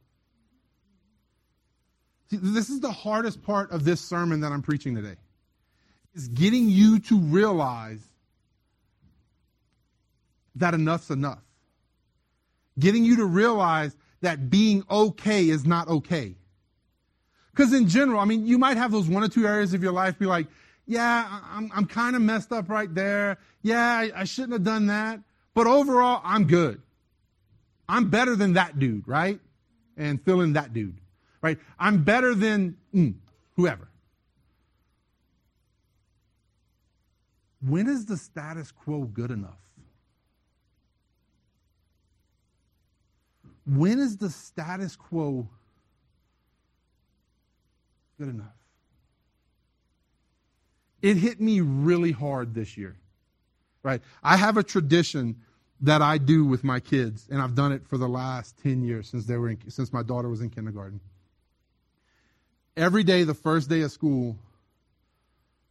See, 2.31 2.39
this 2.43 2.69
is 2.69 2.81
the 2.81 2.91
hardest 2.91 3.41
part 3.43 3.71
of 3.71 3.85
this 3.85 4.01
sermon 4.01 4.41
that 4.41 4.51
I'm 4.51 4.63
preaching 4.63 4.97
today. 4.97 5.15
Is 6.15 6.27
getting 6.29 6.69
you 6.69 6.99
to 7.01 7.19
realize 7.19 8.01
that 10.57 10.75
enough's 10.75 11.11
enough. 11.11 11.43
Getting 12.79 13.05
you 13.05 13.17
to 13.17 13.25
realize 13.25 13.97
that 14.23 14.51
being 14.51 14.83
okay 14.91 15.49
is 15.49 15.65
not 15.65 15.87
okay. 15.89 16.35
Because 17.53 17.73
in 17.73 17.87
general, 17.89 18.19
I 18.19 18.25
mean, 18.25 18.47
you 18.47 18.59
might 18.59 18.77
have 18.77 18.91
those 18.91 19.09
one 19.09 19.23
or 19.23 19.29
two 19.29 19.47
areas 19.47 19.75
of 19.75 19.83
your 19.83 19.93
life 19.93 20.19
be 20.19 20.27
like, 20.27 20.49
yeah, 20.87 21.41
I'm, 21.51 21.71
I'm 21.75 21.87
kind 21.87 22.17
of 22.17 22.23
messed 22.23 22.51
up 22.51 22.69
right 22.69 22.93
there. 22.93 23.39
Yeah, 23.63 23.81
I, 23.81 24.11
I 24.15 24.25
shouldn't 24.25 24.55
have 24.55 24.65
done 24.65 24.87
that. 24.87 25.21
But 25.55 25.67
overall, 25.67 26.21
I'm 26.25 26.47
good. 26.47 26.83
I'm 27.89 28.11
better 28.11 28.37
than 28.37 28.55
that 28.55 28.79
dude, 28.79 29.07
right? 29.07 29.41
And 29.97 30.21
feeling 30.23 30.55
that 30.55 30.73
dude, 30.73 30.99
right? 31.41 31.59
I'm 31.79 32.03
better 32.03 32.35
than 32.35 32.77
mm, 32.95 33.15
whoever. 33.57 33.89
When 37.61 37.89
is 37.89 38.07
the 38.07 38.17
status 38.17 38.71
quo 38.71 39.05
good 39.05 39.31
enough? 39.31 39.59
When 43.67 43.99
is 43.99 44.17
the 44.17 44.31
status 44.31 44.95
quo 44.95 45.49
good 48.19 48.29
enough? 48.29 48.47
It 51.03 51.17
hit 51.17 51.41
me 51.41 51.61
really 51.61 52.13
hard 52.13 52.55
this 52.55 52.77
year. 52.77 52.97
Right? 53.83 54.01
I 54.23 54.37
have 54.37 54.57
a 54.57 54.63
tradition 54.63 55.37
that 55.81 56.03
I 56.03 56.19
do 56.19 56.45
with 56.45 56.65
my 56.65 56.81
kids, 56.81 57.29
and 57.31 57.41
I've 57.41 57.55
done 57.55 57.73
it 57.73 57.87
for 57.87 57.99
the 57.99 58.09
last 58.09 58.57
10 58.63 58.83
years 58.83 59.09
since 59.09 59.27
they 59.27 59.37
were 59.37 59.51
in, 59.51 59.59
since 59.69 59.93
my 59.93 60.03
daughter 60.03 60.29
was 60.29 60.41
in 60.41 60.51
kindergarten. 60.51 61.01
Every 62.77 63.05
day, 63.05 63.25
the 63.25 63.35
first 63.35 63.69
day 63.69 63.83
of 63.83 63.91
school, 63.91 64.37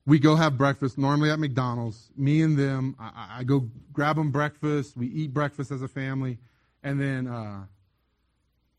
we 0.06 0.20
go 0.20 0.36
have 0.36 0.58
breakfast, 0.58 0.98
normally 0.98 1.32
at 1.32 1.40
McDonald's. 1.40 2.10
Me 2.16 2.42
and 2.42 2.58
them, 2.58 2.96
I, 3.00 3.40
I 3.40 3.44
go 3.44 3.70
grab 3.92 4.18
them 4.18 4.32
breakfast. 4.32 4.96
We 4.96 5.08
eat 5.08 5.34
breakfast 5.34 5.72
as 5.72 5.82
a 5.82 5.88
family, 5.88 6.38
and 6.84 7.02
then 7.02 7.28
uh, 7.28 7.66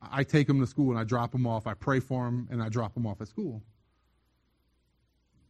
I 0.01 0.25
take 0.25 0.47
them 0.47 0.61
to 0.61 0.67
school 0.67 0.91
and 0.91 0.99
I 0.99 1.05
drop 1.05 1.33
them 1.33 1.47
off. 1.47 1.67
I 1.67 1.75
pray 1.75 2.01
for 2.01 2.25
them 2.25 2.49
and 2.51 2.63
I 2.63 2.69
drop 2.69 2.95
them 2.95 3.07
off 3.07 3.21
at 3.21 3.29
school. 3.29 3.63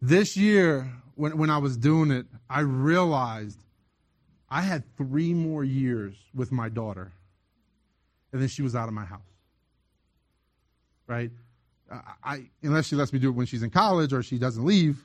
This 0.00 0.37
year, 0.37 0.90
when, 1.14 1.37
when 1.38 1.50
I 1.50 1.59
was 1.59 1.76
doing 1.76 2.11
it, 2.11 2.26
I 2.49 2.61
realized 2.61 3.59
I 4.49 4.62
had 4.62 4.85
three 4.97 5.35
more 5.35 5.65
years 5.65 6.15
with 6.35 6.53
my 6.53 6.69
daughter, 6.69 7.12
and 8.33 8.41
then 8.41 8.49
she 8.49 8.62
was 8.62 8.76
out 8.76 8.88
of 8.88 8.95
my 8.95 9.05
house. 9.05 9.21
Right? 11.07 11.31
I, 12.23 12.47
unless 12.62 12.87
she 12.87 12.97
lets 12.97 13.12
me 13.12 13.19
do 13.19 13.29
it 13.29 13.33
when 13.33 13.47
she's 13.47 13.62
in 13.62 13.71
college 13.71 14.12
or 14.12 14.23
she 14.23 14.38
doesn't 14.38 14.65
leave. 14.65 15.05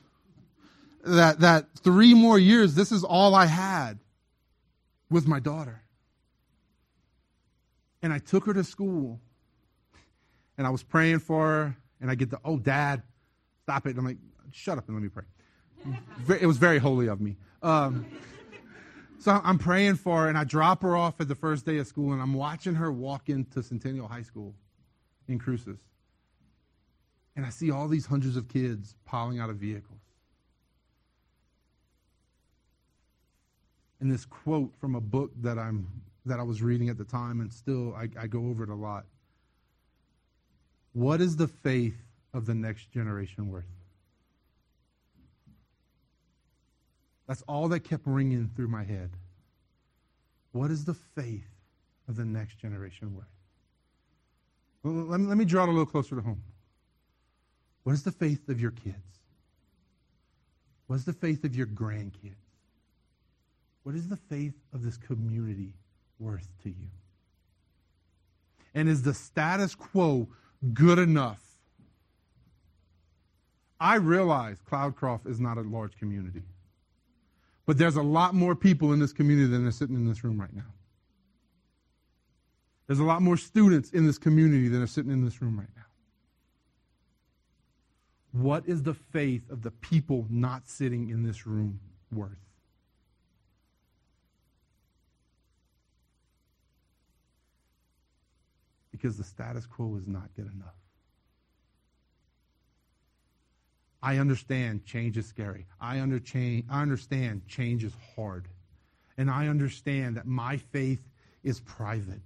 That 1.04 1.40
that 1.40 1.66
three 1.78 2.14
more 2.14 2.38
years, 2.38 2.74
this 2.74 2.92
is 2.92 3.02
all 3.02 3.34
I 3.34 3.46
had 3.46 3.98
with 5.10 5.26
my 5.26 5.40
daughter. 5.40 5.82
And 8.02 8.12
I 8.12 8.18
took 8.18 8.46
her 8.46 8.54
to 8.54 8.64
school, 8.64 9.20
and 10.58 10.66
I 10.66 10.70
was 10.70 10.82
praying 10.82 11.20
for 11.20 11.44
her, 11.44 11.76
and 12.00 12.10
I 12.10 12.14
get 12.16 12.30
the, 12.30 12.40
oh, 12.44 12.58
dad, 12.58 13.02
stop 13.62 13.86
it. 13.86 13.90
And 13.90 14.00
I'm 14.00 14.06
like, 14.06 14.18
shut 14.52 14.78
up 14.78 14.88
and 14.88 14.96
let 14.96 15.02
me 15.02 15.08
pray. 15.08 15.24
It 16.40 16.46
was 16.46 16.56
very 16.56 16.78
holy 16.78 17.08
of 17.08 17.20
me. 17.20 17.36
Um, 17.62 18.06
so 19.22 19.40
I'm 19.44 19.58
praying 19.58 19.96
for 19.96 20.22
her, 20.22 20.28
and 20.28 20.36
I 20.36 20.42
drop 20.42 20.82
her 20.82 20.96
off 20.96 21.20
at 21.20 21.28
the 21.28 21.36
first 21.36 21.64
day 21.64 21.78
of 21.78 21.86
school, 21.86 22.12
and 22.12 22.20
I'm 22.20 22.34
watching 22.34 22.74
her 22.74 22.90
walk 22.90 23.28
into 23.28 23.62
Centennial 23.62 24.08
High 24.08 24.22
School 24.22 24.52
in 25.28 25.38
Cruces. 25.38 25.78
And 27.36 27.46
I 27.46 27.50
see 27.50 27.70
all 27.70 27.86
these 27.86 28.06
hundreds 28.06 28.36
of 28.36 28.48
kids 28.48 28.96
piling 29.04 29.38
out 29.38 29.48
of 29.48 29.56
vehicles. 29.56 30.00
And 34.00 34.10
this 34.10 34.24
quote 34.24 34.74
from 34.80 34.96
a 34.96 35.00
book 35.00 35.30
that 35.40 35.56
I'm 35.56 35.86
that 36.26 36.40
I 36.40 36.42
was 36.42 36.60
reading 36.60 36.88
at 36.88 36.98
the 36.98 37.04
time, 37.04 37.40
and 37.40 37.52
still 37.52 37.94
I, 37.94 38.08
I 38.18 38.26
go 38.26 38.48
over 38.48 38.64
it 38.64 38.70
a 38.70 38.74
lot. 38.74 39.06
What 40.92 41.20
is 41.20 41.36
the 41.36 41.48
faith 41.48 41.96
of 42.34 42.46
the 42.46 42.54
next 42.54 42.90
generation 42.90 43.50
worth? 43.50 43.64
That's 47.32 47.40
all 47.48 47.66
that 47.68 47.80
kept 47.80 48.06
ringing 48.06 48.50
through 48.54 48.68
my 48.68 48.84
head. 48.84 49.08
What 50.50 50.70
is 50.70 50.84
the 50.84 50.92
faith 50.92 51.48
of 52.06 52.16
the 52.16 52.26
next 52.26 52.58
generation 52.58 53.16
worth? 53.16 53.24
Well, 54.82 54.92
let, 54.92 55.18
me, 55.18 55.26
let 55.28 55.38
me 55.38 55.46
draw 55.46 55.62
it 55.62 55.70
a 55.70 55.72
little 55.72 55.86
closer 55.86 56.14
to 56.14 56.20
home. 56.20 56.42
What 57.84 57.94
is 57.94 58.02
the 58.02 58.12
faith 58.12 58.50
of 58.50 58.60
your 58.60 58.72
kids? 58.72 59.22
What 60.88 60.96
is 60.96 61.06
the 61.06 61.14
faith 61.14 61.42
of 61.44 61.56
your 61.56 61.68
grandkids? 61.68 62.34
What 63.84 63.94
is 63.94 64.10
the 64.10 64.18
faith 64.18 64.52
of 64.74 64.82
this 64.82 64.98
community 64.98 65.72
worth 66.18 66.48
to 66.64 66.68
you? 66.68 66.90
And 68.74 68.90
is 68.90 69.00
the 69.00 69.14
status 69.14 69.74
quo 69.74 70.28
good 70.74 70.98
enough? 70.98 71.40
I 73.80 73.94
realize 73.94 74.58
Cloudcroft 74.70 75.26
is 75.26 75.40
not 75.40 75.56
a 75.56 75.62
large 75.62 75.96
community. 75.96 76.42
But 77.64 77.78
there's 77.78 77.96
a 77.96 78.02
lot 78.02 78.34
more 78.34 78.54
people 78.54 78.92
in 78.92 78.98
this 78.98 79.12
community 79.12 79.48
than 79.48 79.66
are 79.66 79.70
sitting 79.70 79.94
in 79.94 80.06
this 80.06 80.24
room 80.24 80.40
right 80.40 80.52
now. 80.54 80.72
There's 82.86 82.98
a 82.98 83.04
lot 83.04 83.22
more 83.22 83.36
students 83.36 83.90
in 83.90 84.06
this 84.06 84.18
community 84.18 84.68
than 84.68 84.82
are 84.82 84.86
sitting 84.86 85.12
in 85.12 85.24
this 85.24 85.40
room 85.40 85.58
right 85.58 85.68
now. 85.76 85.82
What 88.32 88.66
is 88.66 88.82
the 88.82 88.94
faith 88.94 89.48
of 89.50 89.62
the 89.62 89.70
people 89.70 90.26
not 90.28 90.68
sitting 90.68 91.10
in 91.10 91.22
this 91.22 91.46
room 91.46 91.80
worth? 92.10 92.30
Because 98.90 99.16
the 99.16 99.24
status 99.24 99.66
quo 99.66 99.96
is 99.96 100.08
not 100.08 100.34
good 100.34 100.50
enough. 100.52 100.74
I 104.02 104.18
understand 104.18 104.84
change 104.84 105.16
is 105.16 105.26
scary. 105.26 105.66
I, 105.80 106.00
under 106.00 106.18
change, 106.18 106.64
I 106.68 106.82
understand 106.82 107.46
change 107.46 107.84
is 107.84 107.92
hard. 108.16 108.48
And 109.16 109.30
I 109.30 109.48
understand 109.48 110.16
that 110.16 110.26
my 110.26 110.56
faith 110.56 111.08
is 111.44 111.60
private. 111.60 112.22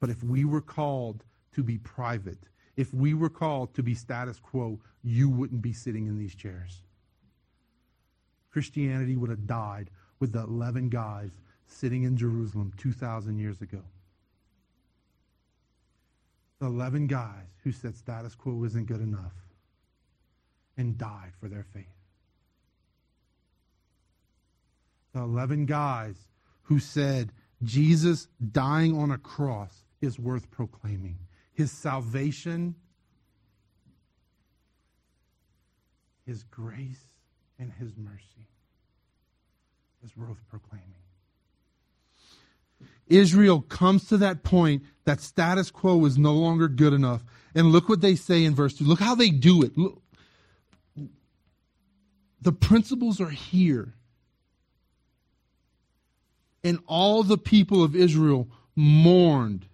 But 0.00 0.10
if 0.10 0.22
we 0.24 0.44
were 0.44 0.60
called 0.60 1.24
to 1.52 1.62
be 1.62 1.78
private, 1.78 2.48
if 2.76 2.92
we 2.92 3.14
were 3.14 3.30
called 3.30 3.74
to 3.74 3.82
be 3.82 3.94
status 3.94 4.40
quo, 4.40 4.80
you 5.02 5.28
wouldn't 5.28 5.62
be 5.62 5.72
sitting 5.72 6.06
in 6.06 6.18
these 6.18 6.34
chairs. 6.34 6.82
Christianity 8.50 9.16
would 9.16 9.30
have 9.30 9.46
died 9.46 9.90
with 10.18 10.32
the 10.32 10.42
11 10.42 10.88
guys 10.88 11.30
sitting 11.66 12.02
in 12.02 12.16
Jerusalem 12.16 12.72
2,000 12.76 13.38
years 13.38 13.62
ago. 13.62 13.82
11 16.64 17.06
guys 17.06 17.46
who 17.62 17.72
said 17.72 17.96
status 17.96 18.34
quo 18.34 18.64
isn't 18.64 18.86
good 18.86 19.00
enough 19.00 19.32
and 20.76 20.98
died 20.98 21.32
for 21.40 21.48
their 21.48 21.64
faith. 21.72 21.86
The 25.12 25.20
11 25.20 25.66
guys 25.66 26.16
who 26.62 26.78
said 26.78 27.32
Jesus 27.62 28.28
dying 28.52 28.96
on 28.96 29.10
a 29.10 29.18
cross 29.18 29.84
is 30.00 30.18
worth 30.18 30.50
proclaiming. 30.50 31.18
His 31.52 31.70
salvation, 31.70 32.74
His 36.26 36.42
grace, 36.42 37.08
and 37.58 37.72
His 37.72 37.96
mercy 37.96 38.48
is 40.04 40.16
worth 40.16 40.40
proclaiming. 40.48 41.03
Israel 43.08 43.60
comes 43.62 44.08
to 44.08 44.16
that 44.18 44.42
point 44.42 44.82
that 45.04 45.20
status 45.20 45.70
quo 45.70 46.04
is 46.04 46.16
no 46.16 46.32
longer 46.32 46.68
good 46.68 46.92
enough. 46.92 47.24
And 47.54 47.68
look 47.68 47.88
what 47.88 48.00
they 48.00 48.16
say 48.16 48.44
in 48.44 48.54
verse 48.54 48.74
2. 48.74 48.84
Look 48.84 49.00
how 49.00 49.14
they 49.14 49.30
do 49.30 49.62
it. 49.62 49.76
Look. 49.76 50.00
The 52.40 52.52
principles 52.52 53.20
are 53.20 53.30
here. 53.30 53.94
And 56.62 56.78
all 56.86 57.22
the 57.22 57.38
people 57.38 57.82
of 57.82 57.94
Israel 57.94 58.48
mourned. 58.74 59.66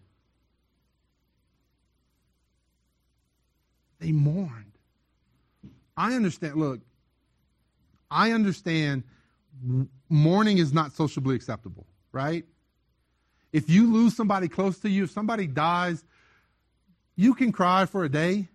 They 4.01 4.13
mourned. 4.13 4.73
I 5.97 6.15
understand. 6.15 6.57
Look, 6.57 6.81
I 8.11 8.33
understand 8.33 9.05
mourning 10.09 10.59
is 10.59 10.73
not 10.73 10.93
sociably 10.93 11.37
acceptable, 11.37 11.87
right? 12.13 12.45
If 13.53 13.69
you 13.69 13.93
lose 13.93 14.17
somebody 14.17 14.49
close 14.49 14.79
to 14.81 14.89
you, 14.89 15.05
if 15.05 15.11
somebody 15.11 15.47
dies, 15.47 16.05
you 17.17 17.35
can 17.35 17.53
cry 17.53 17.87
for 17.87 18.05
a 18.05 18.09
day. 18.09 18.49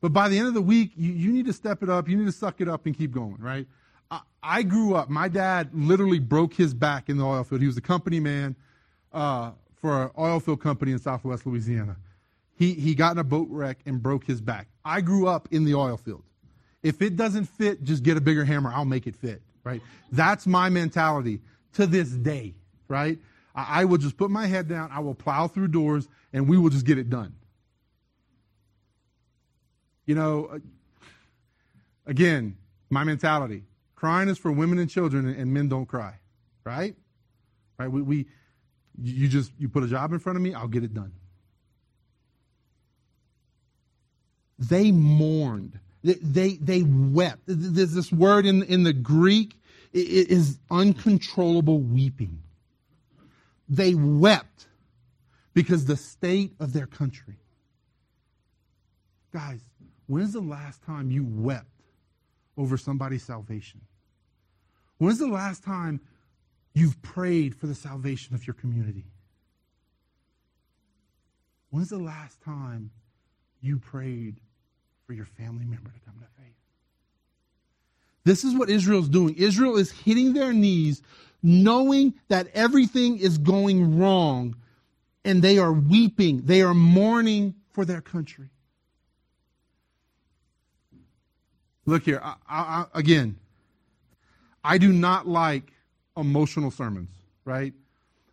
But 0.00 0.12
by 0.12 0.28
the 0.28 0.38
end 0.38 0.48
of 0.48 0.54
the 0.54 0.62
week, 0.62 0.92
you, 0.96 1.12
you 1.12 1.32
need 1.32 1.46
to 1.46 1.52
step 1.52 1.82
it 1.82 1.88
up. 1.88 2.08
You 2.08 2.16
need 2.16 2.26
to 2.26 2.32
suck 2.32 2.60
it 2.60 2.68
up 2.68 2.86
and 2.86 2.96
keep 2.96 3.12
going, 3.12 3.38
right? 3.38 3.66
I, 4.10 4.20
I 4.42 4.62
grew 4.62 4.94
up, 4.94 5.08
my 5.08 5.28
dad 5.28 5.70
literally 5.72 6.18
broke 6.18 6.54
his 6.54 6.74
back 6.74 7.08
in 7.08 7.16
the 7.16 7.24
oil 7.24 7.44
field. 7.44 7.60
He 7.60 7.66
was 7.66 7.76
a 7.76 7.82
company 7.82 8.20
man 8.20 8.56
uh, 9.12 9.52
for 9.80 10.04
an 10.04 10.10
oil 10.18 10.40
field 10.40 10.60
company 10.60 10.92
in 10.92 10.98
southwest 10.98 11.46
Louisiana. 11.46 11.96
He, 12.54 12.72
he 12.74 12.94
got 12.94 13.12
in 13.12 13.18
a 13.18 13.24
boat 13.24 13.48
wreck 13.50 13.78
and 13.86 14.02
broke 14.02 14.24
his 14.24 14.40
back. 14.40 14.68
I 14.84 15.00
grew 15.00 15.26
up 15.26 15.48
in 15.50 15.64
the 15.64 15.74
oil 15.74 15.96
field. 15.96 16.22
If 16.82 17.02
it 17.02 17.16
doesn't 17.16 17.46
fit, 17.46 17.82
just 17.82 18.02
get 18.02 18.16
a 18.16 18.20
bigger 18.20 18.44
hammer. 18.44 18.72
I'll 18.72 18.84
make 18.84 19.06
it 19.06 19.16
fit, 19.16 19.42
right? 19.64 19.82
That's 20.12 20.46
my 20.46 20.68
mentality 20.68 21.40
to 21.74 21.86
this 21.86 22.08
day, 22.10 22.54
right? 22.88 23.18
I, 23.56 23.86
will 23.86 23.96
just 23.96 24.16
put 24.16 24.30
my 24.30 24.46
head 24.46 24.68
down, 24.68 24.90
I 24.92 25.00
will 25.00 25.14
plow 25.14 25.48
through 25.48 25.68
doors, 25.68 26.06
and 26.32 26.46
we 26.48 26.58
will 26.58 26.68
just 26.68 26.84
get 26.84 26.98
it 26.98 27.08
done. 27.08 27.34
You 30.04 30.14
know, 30.14 30.46
uh, 30.52 30.58
again, 32.04 32.58
my 32.90 33.02
mentality 33.02 33.64
crying 33.94 34.28
is 34.28 34.38
for 34.38 34.52
women 34.52 34.78
and 34.78 34.90
children, 34.90 35.26
and 35.26 35.52
men 35.52 35.68
don't 35.68 35.86
cry, 35.86 36.14
right? 36.64 36.94
Right? 37.78 37.90
We, 37.90 38.02
we 38.02 38.26
you 39.02 39.28
just 39.28 39.52
you 39.58 39.68
put 39.68 39.82
a 39.82 39.88
job 39.88 40.12
in 40.12 40.18
front 40.18 40.36
of 40.36 40.42
me, 40.42 40.54
I'll 40.54 40.68
get 40.68 40.84
it 40.84 40.94
done. 40.94 41.12
They 44.58 44.90
mourned. 44.90 45.78
They, 46.02 46.14
they, 46.14 46.52
they 46.54 46.82
wept. 46.82 47.42
There's 47.46 47.92
this 47.92 48.12
word 48.12 48.46
in, 48.46 48.62
in 48.62 48.84
the 48.84 48.92
Greek, 48.92 49.54
it 49.92 50.30
is 50.30 50.58
uncontrollable 50.70 51.80
weeping. 51.80 52.42
They 53.68 53.94
wept 53.94 54.68
because 55.54 55.86
the 55.86 55.96
state 55.96 56.54
of 56.60 56.72
their 56.72 56.86
country. 56.86 57.38
Guys, 59.32 59.60
when's 60.06 60.32
the 60.32 60.40
last 60.40 60.82
time 60.84 61.10
you 61.10 61.24
wept 61.24 61.82
over 62.56 62.76
somebody's 62.76 63.22
salvation? 63.22 63.80
When's 64.98 65.18
the 65.18 65.28
last 65.28 65.64
time 65.64 66.00
you've 66.74 67.00
prayed 67.02 67.54
for 67.54 67.66
the 67.66 67.74
salvation 67.74 68.34
of 68.34 68.46
your 68.46 68.54
community? 68.54 69.06
When's 71.70 71.90
the 71.90 71.98
last 71.98 72.40
time 72.42 72.90
you 73.60 73.78
prayed 73.78 74.40
for 75.06 75.12
your 75.12 75.26
family 75.26 75.64
member 75.64 75.90
to 75.90 76.00
come 76.04 76.14
to 76.20 76.26
faith? 76.35 76.35
This 78.26 78.42
is 78.42 78.56
what 78.56 78.68
Israel's 78.68 79.08
doing. 79.08 79.36
Israel 79.36 79.76
is 79.76 79.92
hitting 79.92 80.32
their 80.32 80.52
knees 80.52 81.00
knowing 81.44 82.12
that 82.26 82.48
everything 82.54 83.18
is 83.18 83.38
going 83.38 84.00
wrong 84.00 84.56
and 85.24 85.40
they 85.40 85.58
are 85.58 85.72
weeping, 85.72 86.42
they 86.44 86.60
are 86.60 86.74
mourning 86.74 87.54
for 87.70 87.84
their 87.84 88.00
country. 88.00 88.48
Look 91.84 92.02
here, 92.02 92.20
I, 92.20 92.34
I, 92.48 92.84
again, 92.94 93.38
I 94.64 94.78
do 94.78 94.92
not 94.92 95.28
like 95.28 95.72
emotional 96.16 96.72
sermons, 96.72 97.10
right? 97.44 97.74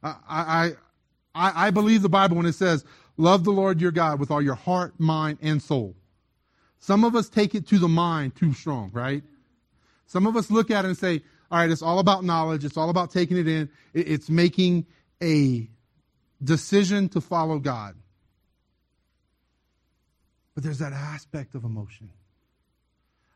I, 0.02 0.16
I, 0.28 0.72
I, 1.36 1.68
I 1.68 1.70
believe 1.70 2.02
the 2.02 2.10
Bible 2.10 2.38
when 2.38 2.48
it 2.48 2.56
says, 2.56 2.84
love 3.18 3.44
the 3.44 3.52
Lord 3.52 3.80
your 3.80 3.92
God 3.92 4.20
with 4.20 4.32
all 4.32 4.42
your 4.42 4.56
heart, 4.56 5.00
mind, 5.00 5.38
and 5.44 5.62
soul. 5.62 5.94
Some 6.80 7.04
of 7.04 7.16
us 7.16 7.30
take 7.30 7.54
it 7.54 7.68
to 7.68 7.78
the 7.78 7.88
mind 7.88 8.36
too 8.36 8.54
strong, 8.54 8.90
right? 8.92 9.24
Some 10.06 10.28
of 10.28 10.36
us 10.36 10.52
look 10.52 10.70
at 10.72 10.86
it 10.86 10.90
and 10.90 10.98
say, 10.98 11.22
all 11.52 11.60
right, 11.60 11.70
it's 11.70 11.82
all 11.82 12.00
about 12.00 12.24
knowledge. 12.24 12.66
It's 12.66 12.78
all 12.78 12.90
about 12.90 13.12
taking 13.12 13.38
it 13.38 13.48
in. 13.48 13.70
It's 13.94 14.30
making 14.30 14.86
a 15.22 15.70
decision 16.44 17.10
to 17.10 17.22
follow 17.22 17.60
God. 17.60 17.96
But 20.56 20.64
there's 20.64 20.80
that 20.80 20.94
aspect 20.94 21.56
of 21.56 21.64
emotion. 21.64 22.10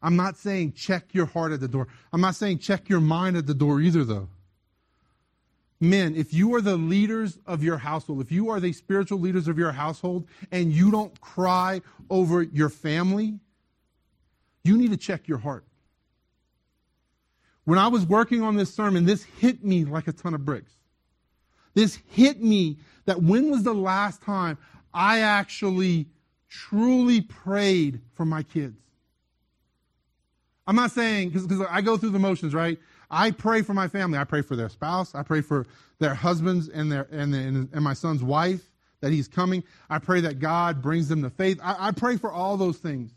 I'm 0.02 0.16
not 0.16 0.38
saying 0.38 0.74
check 0.74 1.14
your 1.14 1.26
heart 1.26 1.52
at 1.52 1.60
the 1.60 1.68
door. 1.68 1.88
I'm 2.14 2.22
not 2.22 2.36
saying 2.36 2.60
check 2.60 2.90
your 2.90 3.00
mind 3.00 3.38
at 3.38 3.48
the 3.48 3.54
door 3.54 3.82
either, 3.82 4.04
though. 4.04 4.30
Men, 5.80 6.16
if 6.16 6.34
you 6.34 6.56
are 6.56 6.62
the 6.62 6.76
leaders 6.76 7.38
of 7.46 7.64
your 7.64 7.78
household, 7.78 8.22
if 8.22 8.32
you 8.32 8.50
are 8.50 8.60
the 8.60 8.74
spiritual 8.74 9.20
leaders 9.20 9.48
of 9.48 9.60
your 9.60 9.72
household, 9.72 10.28
and 10.52 10.72
you 10.72 10.90
don't 10.90 11.20
cry 11.22 11.82
over 12.10 12.42
your 12.42 12.70
family, 12.70 13.40
you 14.64 14.76
need 14.76 14.90
to 14.90 14.98
check 14.98 15.28
your 15.28 15.38
heart. 15.38 15.67
When 17.68 17.78
I 17.78 17.90
was 17.90 18.06
working 18.06 18.44
on 18.44 18.56
this 18.56 18.74
sermon, 18.74 19.04
this 19.04 19.26
hit 19.26 19.62
me 19.62 19.84
like 19.84 20.08
a 20.08 20.14
ton 20.14 20.34
of 20.34 20.46
bricks. 20.46 20.72
This 21.74 22.00
hit 22.12 22.42
me 22.42 22.78
that 23.04 23.22
when 23.22 23.52
was 23.52 23.64
the 23.64 23.74
last 23.74 24.22
time 24.22 24.58
I 24.94 25.20
actually 25.20 26.08
truly 26.48 27.20
prayed 27.20 28.00
for 28.14 28.24
my 28.24 28.44
kids? 28.44 28.80
I'm 30.66 30.78
not 30.78 30.92
saying, 30.92 31.32
because 31.32 31.62
I 31.70 31.82
go 31.82 31.98
through 31.98 32.12
the 32.12 32.20
motions, 32.20 32.54
right? 32.54 32.80
I 33.12 33.32
pray 33.32 33.64
for 33.64 33.74
my 33.74 33.90
family. 33.90 34.18
I 34.18 34.24
pray 34.24 34.44
for 34.44 34.56
their 34.56 34.70
spouse. 34.70 35.14
I 35.14 35.24
pray 35.24 35.42
for 35.42 35.68
their 36.00 36.16
husbands 36.16 36.70
and 36.70 36.90
their 36.90 37.10
and, 37.12 37.36
and 37.36 37.82
my 37.82 37.96
son's 37.96 38.24
wife 38.24 38.62
that 39.02 39.12
he's 39.12 39.28
coming. 39.28 39.62
I 39.90 40.00
pray 40.00 40.22
that 40.22 40.40
God 40.40 40.82
brings 40.82 41.10
them 41.10 41.22
to 41.22 41.30
faith. 41.30 41.60
I, 41.62 41.90
I 41.90 41.92
pray 41.92 42.16
for 42.16 42.32
all 42.32 42.56
those 42.56 42.78
things. 42.78 43.12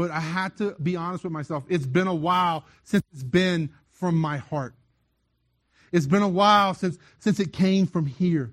But 0.00 0.12
I 0.12 0.20
had 0.20 0.56
to 0.56 0.74
be 0.82 0.96
honest 0.96 1.24
with 1.24 1.32
myself. 1.34 1.62
It's 1.68 1.84
been 1.84 2.06
a 2.06 2.14
while 2.14 2.64
since 2.84 3.04
it's 3.12 3.22
been 3.22 3.68
from 3.90 4.16
my 4.16 4.38
heart. 4.38 4.72
It's 5.92 6.06
been 6.06 6.22
a 6.22 6.28
while 6.28 6.72
since, 6.72 6.96
since 7.18 7.38
it 7.38 7.52
came 7.52 7.86
from 7.86 8.06
here. 8.06 8.50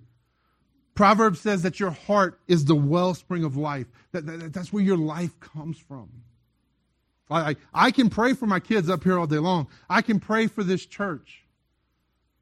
Proverbs 0.94 1.40
says 1.40 1.62
that 1.62 1.80
your 1.80 1.92
heart 1.92 2.38
is 2.50 2.66
the 2.66 2.76
wellspring 2.76 3.46
of 3.46 3.56
life. 3.56 3.88
That, 4.12 4.26
that, 4.26 4.52
that's 4.52 4.74
where 4.74 4.84
your 4.84 4.98
life 4.98 5.40
comes 5.40 5.78
from. 5.78 6.10
I, 7.32 7.56
I 7.74 7.92
can 7.92 8.10
pray 8.10 8.34
for 8.34 8.46
my 8.46 8.60
kids 8.60 8.90
up 8.90 9.06
here 9.06 9.18
all 9.18 9.26
day 9.26 9.38
long. 9.38 9.68
I 9.90 10.02
can 10.02 10.20
pray 10.20 10.48
for 10.48 10.66
this 10.66 10.86
church. 10.86 11.46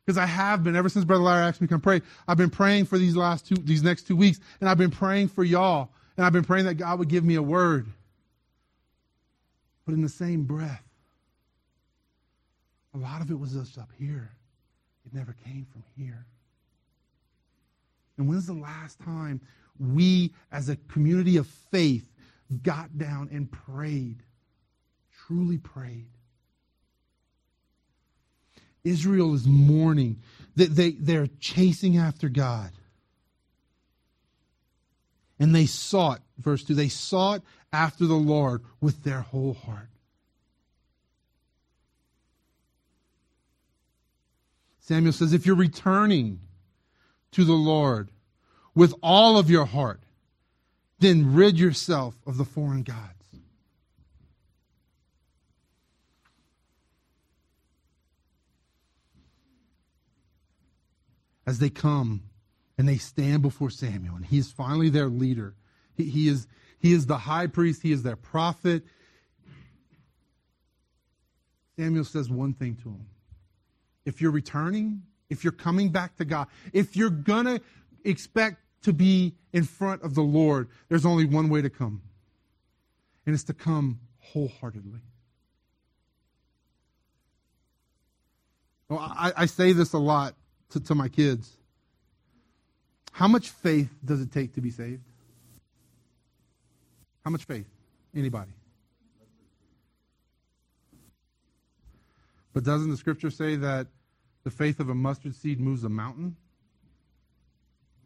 Because 0.03 0.17
I 0.17 0.25
have 0.25 0.63
been, 0.63 0.75
ever 0.75 0.89
since 0.89 1.05
Brother 1.05 1.25
Larry 1.25 1.43
asked 1.43 1.61
me 1.61 1.67
to 1.67 1.73
come 1.75 1.81
pray, 1.81 2.01
I've 2.27 2.37
been 2.37 2.49
praying 2.49 2.85
for 2.85 2.97
these 2.97 3.15
last 3.15 3.45
two, 3.47 3.55
these 3.55 3.83
next 3.83 4.07
two 4.07 4.15
weeks, 4.15 4.39
and 4.59 4.67
I've 4.67 4.79
been 4.79 4.89
praying 4.89 5.27
for 5.27 5.43
y'all, 5.43 5.89
and 6.17 6.25
I've 6.25 6.33
been 6.33 6.43
praying 6.43 6.65
that 6.65 6.73
God 6.73 6.97
would 6.97 7.07
give 7.07 7.23
me 7.23 7.35
a 7.35 7.43
word. 7.43 7.85
But 9.85 9.93
in 9.93 10.01
the 10.01 10.09
same 10.09 10.43
breath, 10.43 10.83
a 12.93 12.97
lot 12.97 13.21
of 13.21 13.29
it 13.29 13.39
was 13.39 13.53
just 13.53 13.77
up 13.77 13.89
here. 13.97 14.31
It 15.05 15.13
never 15.13 15.35
came 15.45 15.67
from 15.71 15.83
here. 15.95 16.25
And 18.17 18.27
when's 18.27 18.47
the 18.47 18.53
last 18.53 18.99
time 18.99 19.41
we, 19.77 20.33
as 20.51 20.69
a 20.69 20.75
community 20.75 21.37
of 21.37 21.47
faith, 21.47 22.05
got 22.63 22.97
down 22.97 23.29
and 23.31 23.51
prayed 23.51 24.23
truly 25.27 25.57
prayed. 25.57 26.09
Israel 28.83 29.33
is 29.33 29.47
mourning. 29.47 30.21
They, 30.55 30.65
they, 30.65 30.91
they're 30.91 31.27
chasing 31.39 31.97
after 31.97 32.29
God. 32.29 32.71
And 35.39 35.53
they 35.53 35.65
sought, 35.65 36.21
verse 36.37 36.63
2, 36.63 36.75
they 36.75 36.89
sought 36.89 37.41
after 37.73 38.05
the 38.05 38.13
Lord 38.15 38.63
with 38.79 39.03
their 39.03 39.21
whole 39.21 39.53
heart. 39.53 39.89
Samuel 44.79 45.13
says, 45.13 45.33
if 45.33 45.45
you're 45.45 45.55
returning 45.55 46.39
to 47.31 47.43
the 47.43 47.53
Lord 47.53 48.11
with 48.73 48.93
all 49.01 49.37
of 49.37 49.49
your 49.49 49.65
heart, 49.65 50.01
then 50.99 51.33
rid 51.33 51.59
yourself 51.59 52.15
of 52.25 52.37
the 52.37 52.45
foreign 52.45 52.83
gods. 52.83 53.15
as 61.45 61.59
they 61.59 61.69
come 61.69 62.23
and 62.77 62.87
they 62.87 62.97
stand 62.97 63.41
before 63.41 63.69
Samuel, 63.69 64.15
and 64.15 64.25
he 64.25 64.37
is 64.37 64.51
finally 64.51 64.89
their 64.89 65.07
leader. 65.07 65.55
He, 65.95 66.05
he, 66.05 66.27
is, 66.27 66.47
he 66.79 66.93
is 66.93 67.05
the 67.05 67.17
high 67.17 67.47
priest, 67.47 67.81
he 67.81 67.91
is 67.91 68.03
their 68.03 68.15
prophet. 68.15 68.83
Samuel 71.77 72.03
says 72.03 72.29
one 72.29 72.53
thing 72.53 72.75
to 72.83 72.89
him 72.89 73.05
If 74.05 74.21
you're 74.21 74.31
returning, 74.31 75.03
if 75.29 75.43
you're 75.43 75.53
coming 75.53 75.89
back 75.89 76.17
to 76.17 76.25
God, 76.25 76.47
if 76.73 76.95
you're 76.95 77.09
going 77.09 77.45
to 77.45 77.61
expect 78.03 78.57
to 78.83 78.93
be 78.93 79.33
in 79.51 79.63
front 79.63 80.03
of 80.03 80.13
the 80.15 80.21
Lord, 80.21 80.69
there's 80.89 81.05
only 81.05 81.25
one 81.25 81.49
way 81.49 81.61
to 81.61 81.69
come, 81.69 82.01
and 83.25 83.33
it's 83.33 83.43
to 83.45 83.53
come 83.53 83.99
wholeheartedly. 84.19 84.99
Well, 88.89 88.99
I, 88.99 89.33
I 89.35 89.45
say 89.47 89.73
this 89.73 89.93
a 89.93 89.97
lot 89.97 90.35
to, 90.69 90.79
to 90.79 90.93
my 90.93 91.07
kids. 91.07 91.57
How 93.15 93.29
much 93.29 93.49
faith 93.49 93.87
does 94.03 94.19
it 94.19 94.29
take 94.33 94.55
to 94.55 94.61
be 94.61 94.69
saved? 94.69 95.01
How 97.23 97.31
much 97.31 97.45
faith? 97.45 97.65
Anybody? 98.13 98.51
But 102.51 102.65
doesn't 102.65 102.89
the 102.89 102.97
scripture 102.97 103.29
say 103.29 103.55
that 103.55 103.87
the 104.43 104.51
faith 104.51 104.81
of 104.81 104.89
a 104.89 104.93
mustard 104.93 105.33
seed 105.33 105.61
moves 105.61 105.85
a 105.85 105.89
mountain? 105.89 106.35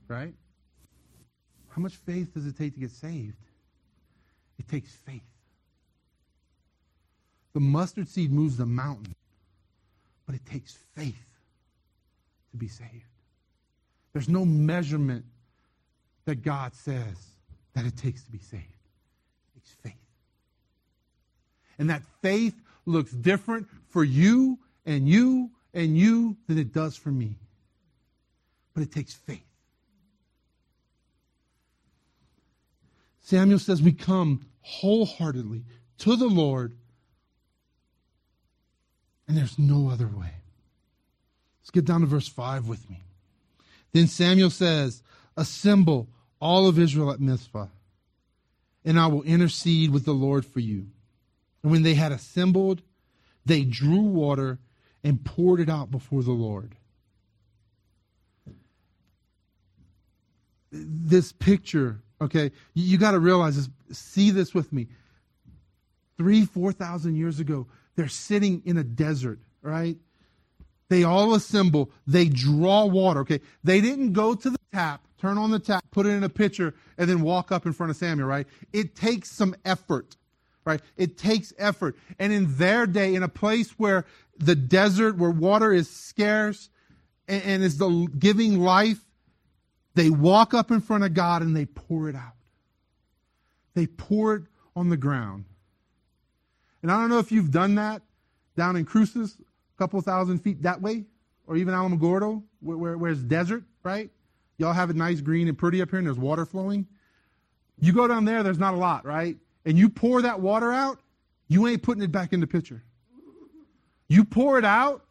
Right? 0.08 0.36
How 1.70 1.82
much 1.82 1.96
faith 1.96 2.36
does 2.36 2.46
it 2.46 2.56
take 2.56 2.76
to 2.76 2.80
get 2.80 2.92
saved? 2.92 3.34
It 4.60 4.68
takes 4.68 4.92
faith. 4.92 5.24
The 7.54 7.62
mustard 7.62 8.08
seed 8.08 8.32
moves 8.32 8.58
the 8.58 8.68
mountain, 8.68 9.16
but 10.28 10.36
it 10.36 10.46
takes 10.46 10.78
faith 10.96 11.40
to 12.52 12.58
be 12.58 12.68
saved. 12.68 13.09
There's 14.14 14.30
no 14.30 14.46
measurement 14.46 15.26
that 16.26 16.44
God 16.44 16.74
says 16.74 17.18
that 17.74 17.86
it 17.86 17.98
takes 17.98 18.24
to 18.24 18.32
be 18.32 18.40
saved. 18.40 18.64
It 18.64 19.60
takes 19.60 19.72
faith. 19.84 19.94
And 21.78 21.90
that 21.90 22.02
faith 22.22 22.56
looks 22.86 23.12
different 23.12 23.68
for 23.90 24.04
you 24.04 24.60
and 24.86 25.08
you 25.08 25.52
and 25.74 25.98
you 25.98 26.36
than 26.48 26.58
it 26.58 26.74
does 26.74 26.96
for 26.96 27.10
me. 27.10 27.36
But 28.74 28.84
it 28.84 28.92
takes 28.92 29.14
faith. 29.14 29.44
Samuel 33.22 33.60
says 33.60 33.82
we 33.82 33.92
come 33.92 34.46
wholeheartedly 34.62 35.64
to 36.00 36.16
the 36.16 36.28
Lord, 36.28 36.76
and 39.28 39.38
there's 39.38 39.60
no 39.60 39.90
other 39.90 40.08
way. 40.08 40.32
Let's 41.62 41.70
get 41.72 41.86
down 41.86 42.02
to 42.02 42.08
verse 42.08 42.28
5 42.28 42.68
with 42.68 42.90
me. 42.90 43.04
Then 43.92 44.08
Samuel 44.08 44.50
says, 44.50 45.04
Assemble 45.36 46.10
all 46.40 46.68
of 46.68 46.80
Israel 46.80 47.12
at 47.12 47.20
Mizpah, 47.20 47.68
and 48.86 49.00
I 49.00 49.08
will 49.08 49.24
intercede 49.24 49.92
with 49.92 50.06
the 50.06 50.14
Lord 50.14 50.46
for 50.46 50.60
you. 50.60 50.88
And 51.64 51.72
when 51.72 51.84
they 51.84 51.96
had 51.96 52.12
assembled, 52.12 52.82
they 53.46 53.64
drew 53.64 54.02
water 54.02 54.60
and 55.04 55.24
poured 55.24 55.60
it 55.60 55.70
out 55.70 55.92
before 55.92 56.24
the 56.24 56.32
Lord. 56.32 56.76
This 60.72 61.32
picture, 61.32 62.02
okay, 62.22 62.52
you 62.74 62.98
got 62.98 63.12
to 63.12 63.20
realize 63.20 63.56
this, 63.56 63.70
see 63.98 64.32
this 64.32 64.54
with 64.54 64.72
me. 64.72 64.88
Three, 66.18 66.46
4,000 66.46 67.16
years 67.16 67.40
ago, 67.40 67.68
they're 67.96 68.08
sitting 68.08 68.62
in 68.66 68.78
a 68.78 68.84
desert, 68.84 69.40
right? 69.62 69.98
They 70.90 71.04
all 71.04 71.34
assemble. 71.34 71.92
They 72.06 72.28
draw 72.28 72.86
water. 72.86 73.22
Okay. 73.22 73.42
They 73.64 73.80
didn't 73.80 74.14
go 74.14 74.36
to 74.36 74.50
the 74.50 74.60
tap, 74.74 75.06
turn 75.20 75.38
on 75.38 75.52
the 75.52 75.60
tap, 75.60 75.86
put 75.92 76.06
it 76.06 76.10
in 76.10 76.24
a 76.24 76.30
pitcher, 76.30 76.74
and 76.98 77.10
then 77.10 77.22
walk 77.22 77.52
up 77.52 77.66
in 77.66 77.74
front 77.74 77.92
of 77.92 77.96
Samuel, 77.96 78.28
right? 78.28 78.48
It 78.74 78.96
takes 78.96 79.32
some 79.32 79.56
effort, 79.64 80.18
right? 80.66 80.82
It 80.98 81.18
takes 81.18 81.54
effort. 81.58 81.96
And 82.18 82.34
in 82.34 82.58
their 82.58 82.88
day, 82.88 83.16
in 83.16 83.24
a 83.24 83.30
place 83.30 83.72
where 83.78 84.06
the 84.38 84.56
desert, 84.56 85.18
where 85.18 85.32
water 85.32 85.72
is 85.72 85.90
scarce 85.90 86.70
and, 87.28 87.44
and 87.44 87.64
is 87.64 87.78
the 87.78 88.08
giving 88.18 88.60
life, 88.60 89.06
They 89.96 90.10
walk 90.10 90.54
up 90.54 90.72
in 90.72 90.82
front 90.82 91.04
of 91.04 91.14
God 91.14 91.42
and 91.42 91.56
they 91.56 91.66
pour 91.66 92.08
it 92.10 92.16
out. 92.16 92.36
They 93.74 93.86
pour 93.86 94.36
it 94.36 94.44
on 94.76 94.90
the 94.90 94.98
ground. 94.98 95.46
And 96.82 96.92
I 96.92 97.00
don't 97.00 97.10
know 97.10 97.20
if 97.20 97.32
you've 97.32 97.52
done 97.52 97.76
that 97.76 98.02
down 98.56 98.76
in 98.76 98.86
Cruces, 98.86 99.38
couple 99.80 100.00
thousand 100.02 100.40
feet 100.40 100.62
that 100.64 100.82
way, 100.82 101.06
or 101.48 101.56
even 101.56 101.74
Alamogordo, 101.74 102.44
where, 102.60 102.78
where, 102.78 102.98
where 102.98 103.12
it's 103.12 103.22
desert, 103.22 103.64
right? 103.84 104.12
Y'all 104.58 104.74
have 104.74 104.90
it 104.90 104.96
nice, 104.96 105.22
green, 105.22 105.48
and 105.48 105.58
pretty 105.58 105.82
up 105.82 105.90
here, 105.90 106.00
and 106.00 106.06
there's 106.06 106.20
water 106.20 106.46
flowing. 106.46 106.86
You 107.80 107.94
go 107.94 108.08
down 108.08 108.26
there, 108.26 108.44
there's 108.44 108.60
not 108.60 108.74
a 108.74 108.78
lot, 108.78 109.06
right? 109.06 109.38
And 109.66 109.78
you 109.78 109.90
pour 109.90 110.22
that 110.22 110.42
water 110.42 110.74
out, 110.74 111.00
you 111.48 111.66
ain't 111.66 111.82
putting 111.82 112.04
it 112.04 112.12
back 112.12 112.34
in 112.34 112.42
the 112.42 112.48
pitcher. 112.48 112.84
You 114.10 114.26
pour 114.26 114.60
it 114.60 114.66
out, 114.66 115.06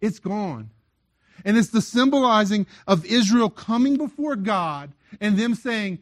it's 0.00 0.18
gone. 0.18 0.70
And 1.44 1.56
it's 1.56 1.68
the 1.68 1.80
symbolizing 1.80 2.66
of 2.86 3.04
Israel 3.06 3.48
coming 3.48 3.96
before 3.96 4.36
God 4.36 4.92
and 5.20 5.38
them 5.38 5.54
saying, 5.54 6.00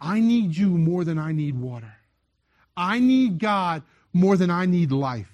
I 0.00 0.20
need 0.20 0.56
you 0.56 0.68
more 0.70 1.04
than 1.04 1.18
I 1.18 1.32
need 1.32 1.58
water. 1.58 1.94
I 2.76 2.98
need 2.98 3.38
God 3.38 3.82
more 4.14 4.36
than 4.36 4.50
I 4.50 4.64
need 4.64 4.92
life. 4.92 5.30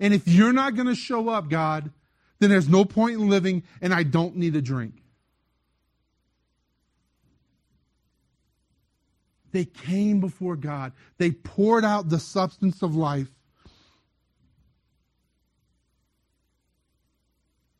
And 0.00 0.14
if 0.14 0.26
you're 0.26 0.52
not 0.52 0.76
going 0.76 0.86
to 0.86 0.94
show 0.94 1.28
up, 1.28 1.50
God, 1.50 1.90
then 2.38 2.48
there's 2.48 2.68
no 2.68 2.84
point 2.84 3.14
in 3.14 3.28
living 3.28 3.64
and 3.82 3.92
I 3.92 4.04
don't 4.04 4.36
need 4.36 4.56
a 4.56 4.62
drink. 4.62 4.94
They 9.50 9.64
came 9.64 10.20
before 10.20 10.56
God. 10.56 10.92
They 11.16 11.32
poured 11.32 11.84
out 11.84 12.08
the 12.08 12.20
substance 12.20 12.82
of 12.82 12.94
life. 12.94 13.28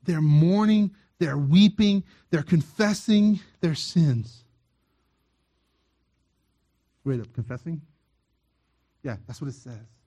They're 0.02 0.22
mourning, 0.22 0.94
they're 1.18 1.36
weeping, 1.36 2.02
they're 2.30 2.42
confessing 2.42 3.40
their 3.60 3.74
sins. 3.74 4.44
Wait 7.04 7.20
up, 7.20 7.32
confessing? 7.34 7.82
Yeah, 9.02 9.16
that's 9.26 9.40
what 9.40 9.48
it 9.48 9.54
says. 9.54 9.97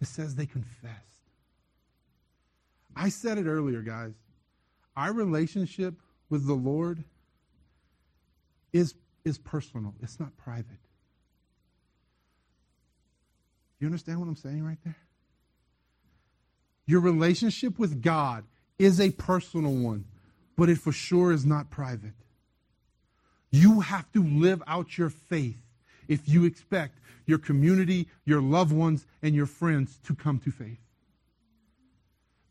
It 0.00 0.06
says 0.06 0.34
they 0.34 0.46
confessed. 0.46 1.02
I 2.94 3.08
said 3.08 3.38
it 3.38 3.46
earlier, 3.46 3.82
guys. 3.82 4.14
Our 4.96 5.12
relationship 5.12 5.94
with 6.30 6.46
the 6.46 6.54
Lord 6.54 7.04
is, 8.72 8.94
is 9.24 9.38
personal, 9.38 9.94
it's 10.02 10.18
not 10.18 10.36
private. 10.36 10.78
You 13.78 13.86
understand 13.86 14.20
what 14.20 14.28
I'm 14.28 14.36
saying 14.36 14.64
right 14.64 14.78
there? 14.84 14.96
Your 16.86 17.00
relationship 17.00 17.78
with 17.78 18.02
God 18.02 18.44
is 18.78 19.00
a 19.00 19.10
personal 19.10 19.74
one, 19.74 20.06
but 20.56 20.68
it 20.68 20.78
for 20.78 20.92
sure 20.92 21.32
is 21.32 21.44
not 21.44 21.70
private. 21.70 22.14
You 23.50 23.80
have 23.80 24.10
to 24.12 24.24
live 24.24 24.62
out 24.66 24.96
your 24.96 25.10
faith 25.10 25.60
if 26.08 26.28
you 26.28 26.44
expect 26.44 26.98
your 27.26 27.38
community, 27.38 28.08
your 28.24 28.40
loved 28.40 28.72
ones, 28.72 29.06
and 29.22 29.34
your 29.34 29.46
friends 29.46 29.98
to 30.04 30.14
come 30.14 30.38
to 30.40 30.50
faith. 30.50 30.78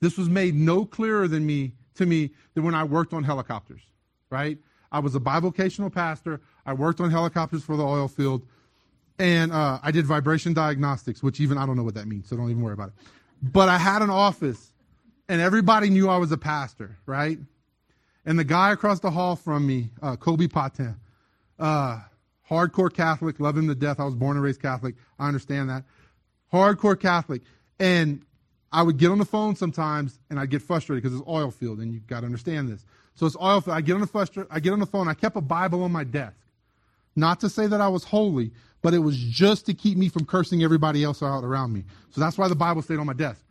This 0.02 0.18
was 0.18 0.30
made 0.30 0.54
no 0.56 0.86
clearer 0.86 1.28
than 1.28 1.46
me 1.46 1.74
to 1.96 2.06
me 2.06 2.32
than 2.54 2.63
when 2.63 2.76
I 2.76 2.84
worked 2.84 3.13
on 3.13 3.24
helicopters, 3.24 3.82
right? 4.30 4.58
I 4.91 5.00
was 5.00 5.15
a 5.15 5.20
bivocational 5.20 5.91
pastor. 5.91 6.41
I 6.65 6.74
worked 6.74 7.00
on 7.00 7.10
helicopters 7.10 7.63
for 7.63 7.76
the 7.78 7.84
oil 7.84 8.08
field. 8.08 8.46
And 9.18 9.52
uh, 9.52 9.80
I 9.82 9.91
did 9.91 10.06
vibration 10.06 10.54
diagnostics, 10.54 11.24
which 11.24 11.39
even 11.39 11.58
I 11.58 11.65
don't 11.65 11.78
know 11.78 11.84
what 11.84 11.96
that 11.96 12.08
means, 12.08 12.28
so 12.28 12.36
don't 12.36 12.50
even 12.50 12.62
worry 12.62 12.74
about 12.74 12.89
it. 12.89 12.94
But 13.41 13.70
I 13.70 13.78
had 13.78 14.02
an 14.02 14.10
office, 14.10 14.74
and 15.30 15.39
everybody 15.39 15.89
knew 15.89 16.10
I 16.10 16.18
was 16.18 16.32
a 16.32 16.38
pastor, 16.38 16.98
right? 17.06 17.39
And 18.26 18.38
the 18.38 18.44
guy 18.44 18.72
across 18.72 19.00
the 19.00 19.12
hall 19.12 19.36
from 19.36 19.65
me, 19.65 19.89
uh, 20.02 20.18
Kobe 20.18 20.48
Patin, 20.48 20.96
uh, 21.60 22.02
hardcore 22.49 22.93
Catholic, 22.93 23.39
love 23.39 23.58
him 23.58 23.67
to 23.67 23.75
death. 23.75 23.99
I 23.99 24.05
was 24.05 24.15
born 24.15 24.38
and 24.38 24.43
raised 24.43 24.62
Catholic. 24.62 24.95
I 25.19 25.27
understand 25.27 25.69
that. 25.69 25.84
Hardcore 26.51 26.99
Catholic. 26.99 27.41
And 27.79 28.25
I 28.71 28.81
would 28.84 28.97
get 28.97 29.10
on 29.10 29.17
the 29.17 29.25
phone 29.25 29.55
sometimes 29.55 30.19
and 30.29 30.39
I'd 30.39 30.49
get 30.49 30.62
frustrated 30.62 31.03
because 31.03 31.17
it's 31.17 31.27
oil 31.27 31.51
field 31.51 31.79
and 31.79 31.93
you've 31.93 32.08
got 32.08 32.21
to 32.21 32.25
understand 32.25 32.69
this. 32.69 32.86
So 33.15 33.25
it's 33.25 33.38
oil 33.41 33.62
field. 33.62 33.77
I 33.77 33.81
get 33.81 33.93
on 33.93 34.01
the 34.01 34.08
frustra- 34.08 34.47
I 34.49 34.60
get 34.60 34.73
on 34.73 34.79
the 34.79 34.86
phone. 34.86 35.08
I 35.08 35.13
kept 35.13 35.38
a 35.38 35.41
Bible 35.41 35.84
on 35.84 35.91
my 35.91 36.03
desk. 36.03 36.36
Not 37.15 37.39
to 37.39 37.49
say 37.49 37.67
that 37.67 37.79
I 37.79 37.88
was 37.88 38.03
holy, 38.03 38.51
but 38.81 38.93
it 38.93 38.99
was 38.99 39.17
just 39.17 39.65
to 39.67 39.73
keep 39.73 39.97
me 39.97 40.10
from 40.10 40.25
cursing 40.25 40.62
everybody 40.63 41.03
else 41.03 41.23
out 41.23 41.43
around 41.43 41.73
me. 41.73 41.86
So 42.12 42.19
that's 42.19 42.38
why 42.38 42.47
the 42.47 42.55
Bible 42.55 42.81
stayed 42.81 42.99
on 42.99 43.05
my 43.05 43.13
desk. 43.13 43.41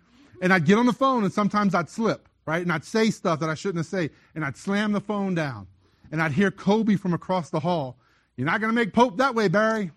And 0.42 0.52
I'd 0.52 0.66
get 0.66 0.78
on 0.78 0.87
the 0.87 0.92
phone 0.92 1.24
and 1.24 1.33
sometimes 1.33 1.74
I'd 1.74 1.88
slip, 1.88 2.28
right? 2.46 2.62
And 2.62 2.70
I'd 2.70 2.85
say 2.85 3.11
stuff 3.11 3.40
that 3.40 3.48
I 3.48 3.54
shouldn't 3.54 3.78
have 3.78 3.87
said. 3.87 4.11
And 4.35 4.44
I'd 4.44 4.57
slam 4.57 4.92
the 4.92 5.00
phone 5.00 5.35
down. 5.35 5.66
And 6.12 6.20
I'd 6.20 6.33
hear 6.33 6.50
Kobe 6.50 6.96
from 6.96 7.14
across 7.14 7.50
the 7.50 7.61
hall. 7.61 7.96
You're 8.37 8.47
not 8.47 8.61
going 8.61 8.73
to 8.73 8.75
make 8.75 8.92
Pope 8.92 9.18
that 9.18 9.35
way, 9.35 9.49
Barry. 9.49 9.90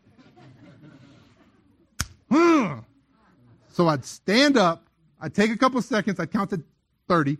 so 2.29 3.87
I'd 3.87 4.05
stand 4.05 4.57
up. 4.57 4.83
I'd 5.19 5.33
take 5.33 5.51
a 5.51 5.57
couple 5.57 5.81
seconds. 5.81 6.19
I'd 6.19 6.31
count 6.31 6.51
to 6.51 6.61
30. 7.07 7.37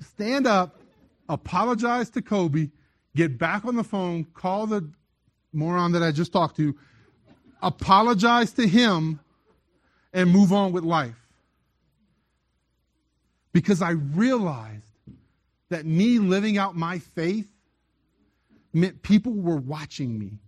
Stand 0.00 0.46
up, 0.46 0.78
apologize 1.28 2.08
to 2.10 2.22
Kobe, 2.22 2.70
get 3.16 3.36
back 3.36 3.64
on 3.64 3.74
the 3.74 3.84
phone, 3.84 4.24
call 4.24 4.66
the 4.66 4.88
moron 5.52 5.92
that 5.92 6.02
I 6.02 6.12
just 6.12 6.32
talked 6.32 6.56
to, 6.56 6.76
apologize 7.60 8.52
to 8.52 8.66
him, 8.66 9.20
and 10.12 10.30
move 10.30 10.52
on 10.52 10.72
with 10.72 10.84
life. 10.84 11.16
Because 13.52 13.82
I 13.82 13.90
realized 13.90 14.84
that 15.68 15.84
me 15.84 16.18
living 16.18 16.58
out 16.58 16.76
my 16.76 17.00
faith 17.00 17.50
meant 18.72 19.02
people 19.02 19.32
were 19.32 19.56
watching 19.56 20.18
me. 20.18 20.38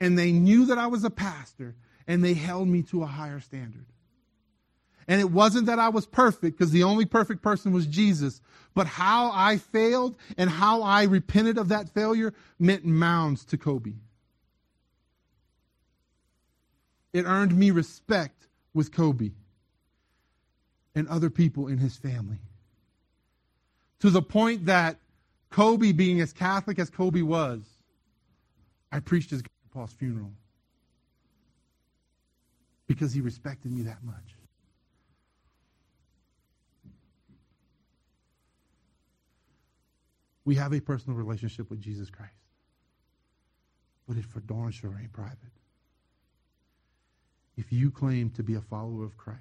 And 0.00 0.18
they 0.18 0.32
knew 0.32 0.66
that 0.66 0.78
I 0.78 0.86
was 0.88 1.04
a 1.04 1.10
pastor, 1.10 1.74
and 2.06 2.22
they 2.24 2.34
held 2.34 2.68
me 2.68 2.82
to 2.84 3.02
a 3.02 3.06
higher 3.06 3.40
standard. 3.40 3.86
And 5.08 5.20
it 5.20 5.30
wasn't 5.30 5.66
that 5.66 5.78
I 5.78 5.88
was 5.88 6.06
perfect, 6.06 6.58
because 6.58 6.72
the 6.72 6.82
only 6.82 7.04
perfect 7.04 7.42
person 7.42 7.72
was 7.72 7.86
Jesus. 7.86 8.40
But 8.74 8.86
how 8.86 9.30
I 9.32 9.56
failed 9.56 10.16
and 10.36 10.50
how 10.50 10.82
I 10.82 11.04
repented 11.04 11.58
of 11.58 11.68
that 11.68 11.88
failure 11.88 12.34
meant 12.58 12.84
mounds 12.84 13.44
to 13.46 13.56
Kobe. 13.56 13.94
It 17.12 17.24
earned 17.24 17.56
me 17.56 17.70
respect 17.70 18.48
with 18.74 18.92
Kobe 18.92 19.30
and 20.94 21.08
other 21.08 21.30
people 21.30 21.68
in 21.68 21.78
his 21.78 21.96
family. 21.96 22.40
To 24.00 24.10
the 24.10 24.20
point 24.20 24.66
that 24.66 24.98
Kobe, 25.56 25.92
being 25.92 26.20
as 26.20 26.34
Catholic 26.34 26.78
as 26.78 26.90
Kobe 26.90 27.22
was, 27.22 27.62
I 28.92 29.00
preached 29.00 29.30
his 29.30 29.42
grandpa's 29.42 29.94
funeral 29.94 30.32
because 32.86 33.14
he 33.14 33.22
respected 33.22 33.72
me 33.72 33.82
that 33.84 34.04
much. 34.04 34.36
We 40.44 40.54
have 40.56 40.74
a 40.74 40.80
personal 40.80 41.16
relationship 41.16 41.70
with 41.70 41.80
Jesus 41.80 42.10
Christ, 42.10 42.32
but 44.06 44.18
it 44.18 44.26
for 44.26 44.40
darn 44.40 44.72
sure 44.72 44.94
ain't 45.00 45.12
private 45.14 45.38
if 47.56 47.72
you 47.72 47.90
claim 47.90 48.28
to 48.30 48.42
be 48.42 48.54
a 48.54 48.60
follower 48.60 49.04
of 49.04 49.16
Christ, 49.16 49.40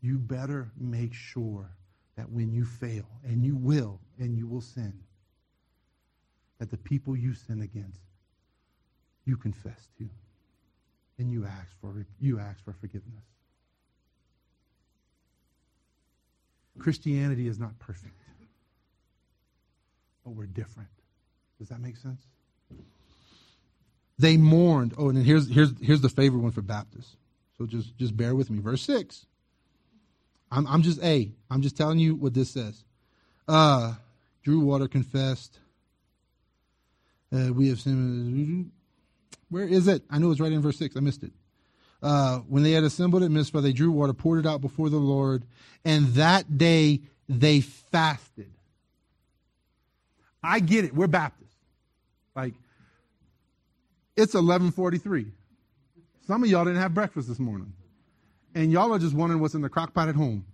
you 0.00 0.18
better 0.18 0.72
make 0.76 1.14
sure 1.14 1.70
that 2.16 2.28
when 2.28 2.52
you 2.52 2.64
fail, 2.64 3.06
and 3.24 3.44
you 3.44 3.56
will, 3.56 4.00
and 4.22 4.38
you 4.38 4.46
will 4.46 4.60
sin, 4.60 4.94
that 6.58 6.70
the 6.70 6.76
people 6.76 7.16
you 7.16 7.34
sin 7.34 7.60
against, 7.60 8.00
you 9.24 9.36
confess 9.36 9.88
to, 9.98 10.08
and 11.18 11.32
you 11.32 11.44
ask 11.44 11.68
for 11.80 12.06
you 12.20 12.38
ask 12.38 12.64
for 12.64 12.72
forgiveness. 12.72 13.24
Christianity 16.78 17.48
is 17.48 17.58
not 17.58 17.78
perfect, 17.78 18.22
but 20.24 20.30
we're 20.30 20.46
different. 20.46 20.88
Does 21.58 21.68
that 21.68 21.80
make 21.80 21.96
sense? 21.96 22.22
They 24.18 24.36
mourned. 24.36 24.94
Oh, 24.96 25.08
and 25.08 25.18
here's 25.18 25.48
here's 25.50 25.72
here's 25.80 26.00
the 26.00 26.08
favorite 26.08 26.40
one 26.40 26.52
for 26.52 26.62
Baptists. 26.62 27.16
So 27.58 27.66
just 27.66 27.96
just 27.98 28.16
bear 28.16 28.34
with 28.34 28.50
me. 28.50 28.60
Verse 28.60 28.82
six. 28.82 29.26
I'm 30.50 30.66
I'm 30.68 30.82
just 30.82 31.02
a. 31.02 31.32
I'm 31.50 31.60
just 31.62 31.76
telling 31.76 31.98
you 31.98 32.14
what 32.14 32.34
this 32.34 32.50
says. 32.50 32.84
Uh, 33.48 33.94
Drew 34.42 34.60
Water 34.60 34.88
confessed. 34.88 35.58
Uh, 37.32 37.52
we 37.52 37.68
have 37.68 37.80
seen. 37.80 38.72
Where 39.48 39.64
is 39.64 39.88
it? 39.88 40.02
I 40.10 40.18
know 40.18 40.30
it's 40.30 40.40
right 40.40 40.52
in 40.52 40.60
verse 40.60 40.78
six. 40.78 40.96
I 40.96 41.00
missed 41.00 41.22
it. 41.22 41.32
Uh, 42.02 42.38
when 42.48 42.62
they 42.62 42.72
had 42.72 42.82
assembled 42.82 43.22
at 43.22 43.30
Mizpah, 43.30 43.60
they 43.60 43.72
drew 43.72 43.90
water, 43.90 44.12
poured 44.12 44.40
it 44.40 44.46
out 44.46 44.60
before 44.60 44.90
the 44.90 44.98
Lord, 44.98 45.44
and 45.84 46.08
that 46.14 46.58
day 46.58 47.00
they 47.28 47.60
fasted. 47.60 48.50
I 50.42 50.58
get 50.58 50.84
it. 50.84 50.94
We're 50.94 51.06
Baptists. 51.06 51.54
Like 52.34 52.54
it's 54.16 54.34
11:43. 54.34 55.30
Some 56.26 56.42
of 56.42 56.50
y'all 56.50 56.64
didn't 56.64 56.80
have 56.80 56.94
breakfast 56.94 57.28
this 57.28 57.38
morning. 57.38 57.72
And 58.54 58.70
y'all 58.70 58.92
are 58.92 58.98
just 58.98 59.14
wondering 59.14 59.40
what's 59.40 59.54
in 59.54 59.62
the 59.62 59.68
crock 59.68 59.94
pot 59.94 60.08
at 60.08 60.14
home. 60.14 60.44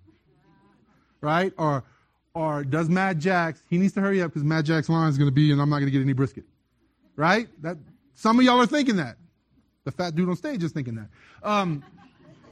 Right? 1.21 1.53
Or 1.57 1.85
or 2.35 2.65
does 2.65 2.89
Mad 2.89 3.21
Jack's, 3.21 3.63
he 3.69 3.79
needs 3.79 3.93
to 3.95 4.01
hurry 4.01 4.23
up 4.23 4.31
because 4.31 4.45
Mad 4.45 4.65
Jack's 4.65 4.89
line 4.89 5.09
is 5.09 5.19
going 5.19 5.29
to 5.29 5.35
be, 5.35 5.53
and 5.53 5.61
I'm 5.61 5.71
not 5.71 5.77
going 5.77 5.87
to 5.87 5.91
get 5.91 6.03
any 6.03 6.13
brisket. 6.13 6.45
Right? 7.17 7.49
That 7.63 7.79
some 8.15 8.39
of 8.39 8.45
y'all 8.45 8.61
are 8.61 8.67
thinking 8.67 8.97
that. 8.97 9.17
The 9.85 9.93
fat 9.93 10.15
dude 10.15 10.29
on 10.29 10.37
stage 10.37 10.63
is 10.63 10.73
thinking 10.73 10.97
that. 10.97 11.09
Um, 11.43 11.83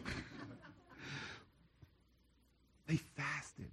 they 2.86 2.96
fasted. 2.96 3.70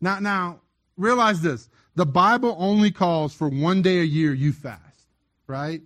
Now, 0.00 0.18
now 0.18 0.60
realize 0.96 1.40
this: 1.40 1.70
the 1.94 2.06
Bible 2.06 2.56
only 2.58 2.90
calls 2.90 3.32
for 3.32 3.48
one 3.48 3.82
day 3.82 4.00
a 4.00 4.04
year 4.04 4.34
you 4.34 4.52
fast. 4.52 4.80
Right? 5.46 5.82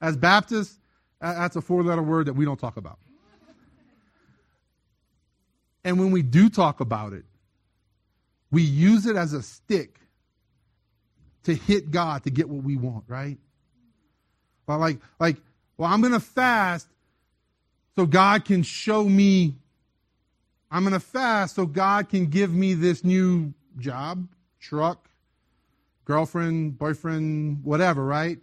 As 0.00 0.16
Baptists, 0.16 0.78
that's 1.20 1.56
a 1.56 1.60
four-letter 1.60 2.02
word 2.02 2.26
that 2.26 2.34
we 2.34 2.44
don't 2.44 2.58
talk 2.58 2.76
about. 2.76 2.98
And 5.84 5.98
when 5.98 6.10
we 6.10 6.22
do 6.22 6.48
talk 6.48 6.80
about 6.80 7.12
it, 7.12 7.24
we 8.50 8.62
use 8.62 9.06
it 9.06 9.16
as 9.16 9.32
a 9.32 9.42
stick 9.42 9.98
to 11.44 11.54
hit 11.54 11.90
God 11.90 12.24
to 12.24 12.30
get 12.30 12.48
what 12.48 12.62
we 12.62 12.76
want, 12.76 13.04
right? 13.08 13.38
Well, 14.66 14.78
like, 14.78 14.98
like, 15.18 15.36
well, 15.76 15.90
I'm 15.90 16.02
to 16.02 16.20
fast 16.20 16.88
so 17.96 18.06
God 18.06 18.44
can 18.44 18.62
show 18.62 19.04
me. 19.04 19.54
I'm 20.70 20.88
to 20.90 21.00
fast 21.00 21.54
so 21.54 21.66
God 21.66 22.08
can 22.08 22.26
give 22.26 22.52
me 22.52 22.74
this 22.74 23.02
new 23.02 23.54
job, 23.78 24.28
truck, 24.60 25.08
girlfriend, 26.04 26.78
boyfriend, 26.78 27.64
whatever, 27.64 28.04
right? 28.04 28.38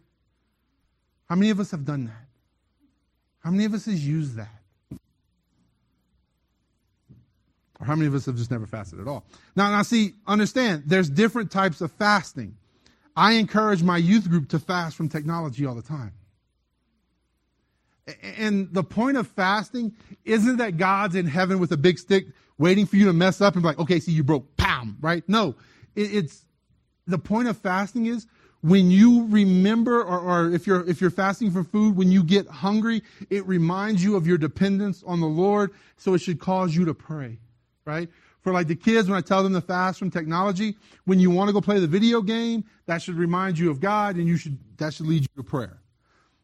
How 1.29 1.35
many 1.35 1.49
of 1.49 1.59
us 1.59 1.71
have 1.71 1.85
done 1.85 2.05
that? 2.05 2.27
How 3.39 3.51
many 3.51 3.65
of 3.65 3.73
us 3.73 3.85
has 3.85 4.05
used 4.05 4.35
that? 4.37 4.61
Or 7.85 7.87
how 7.87 7.95
many 7.95 8.07
of 8.07 8.15
us 8.15 8.25
have 8.25 8.35
just 8.35 8.49
never 8.49 8.65
fasted 8.65 8.99
at 8.99 9.07
all? 9.07 9.25
Now, 9.55 9.69
now 9.69 9.83
see, 9.83 10.13
understand, 10.25 10.83
there's 10.87 11.07
different 11.07 11.51
types 11.51 11.81
of 11.81 11.91
fasting. 11.91 12.57
I 13.15 13.33
encourage 13.33 13.83
my 13.83 13.97
youth 13.97 14.27
group 14.27 14.49
to 14.49 14.59
fast 14.59 14.97
from 14.97 15.07
technology 15.07 15.67
all 15.67 15.75
the 15.75 15.83
time. 15.83 16.13
And 18.37 18.73
the 18.73 18.83
point 18.83 19.17
of 19.17 19.27
fasting 19.27 19.93
isn't 20.23 20.57
that 20.57 20.77
God's 20.77 21.13
in 21.13 21.27
heaven 21.27 21.59
with 21.59 21.71
a 21.71 21.77
big 21.77 21.99
stick 21.99 22.25
waiting 22.57 22.87
for 22.87 22.95
you 22.95 23.05
to 23.05 23.13
mess 23.13 23.39
up 23.39 23.53
and 23.53 23.61
be 23.61 23.67
like, 23.67 23.79
okay, 23.79 23.99
see, 23.99 24.11
you 24.11 24.23
broke, 24.23 24.57
pam, 24.57 24.97
right? 24.99 25.23
No, 25.27 25.55
it's 25.95 26.43
the 27.05 27.19
point 27.19 27.47
of 27.47 27.57
fasting 27.57 28.07
is 28.07 28.25
when 28.61 28.89
you 28.89 29.27
remember 29.27 30.01
or, 30.01 30.19
or, 30.19 30.51
if 30.51 30.65
you're 30.65 30.87
if 30.89 30.99
you're 30.99 31.11
fasting 31.11 31.51
for 31.51 31.63
food 31.63 31.95
when 31.95 32.11
you 32.11 32.23
get 32.23 32.47
hungry 32.47 33.03
it 33.29 33.45
reminds 33.45 34.03
you 34.03 34.15
of 34.15 34.25
your 34.25 34.39
dependence 34.39 35.03
on 35.05 35.19
the 35.19 35.27
lord 35.27 35.71
so 35.97 36.15
it 36.15 36.19
should 36.19 36.39
cause 36.39 36.75
you 36.75 36.83
to 36.83 36.93
pray 36.93 37.37
right? 37.85 38.09
For 38.41 38.51
like 38.51 38.67
the 38.67 38.75
kids, 38.75 39.07
when 39.09 39.17
I 39.17 39.21
tell 39.21 39.43
them 39.43 39.53
to 39.53 39.61
fast 39.61 39.99
from 39.99 40.11
technology, 40.11 40.77
when 41.05 41.19
you 41.19 41.29
want 41.31 41.49
to 41.49 41.53
go 41.53 41.61
play 41.61 41.79
the 41.79 41.87
video 41.87 42.21
game, 42.21 42.63
that 42.85 43.01
should 43.01 43.15
remind 43.15 43.57
you 43.57 43.71
of 43.71 43.79
God 43.79 44.15
and 44.15 44.27
you 44.27 44.37
should, 44.37 44.57
that 44.77 44.93
should 44.93 45.07
lead 45.07 45.21
you 45.21 45.27
to 45.37 45.43
prayer. 45.43 45.79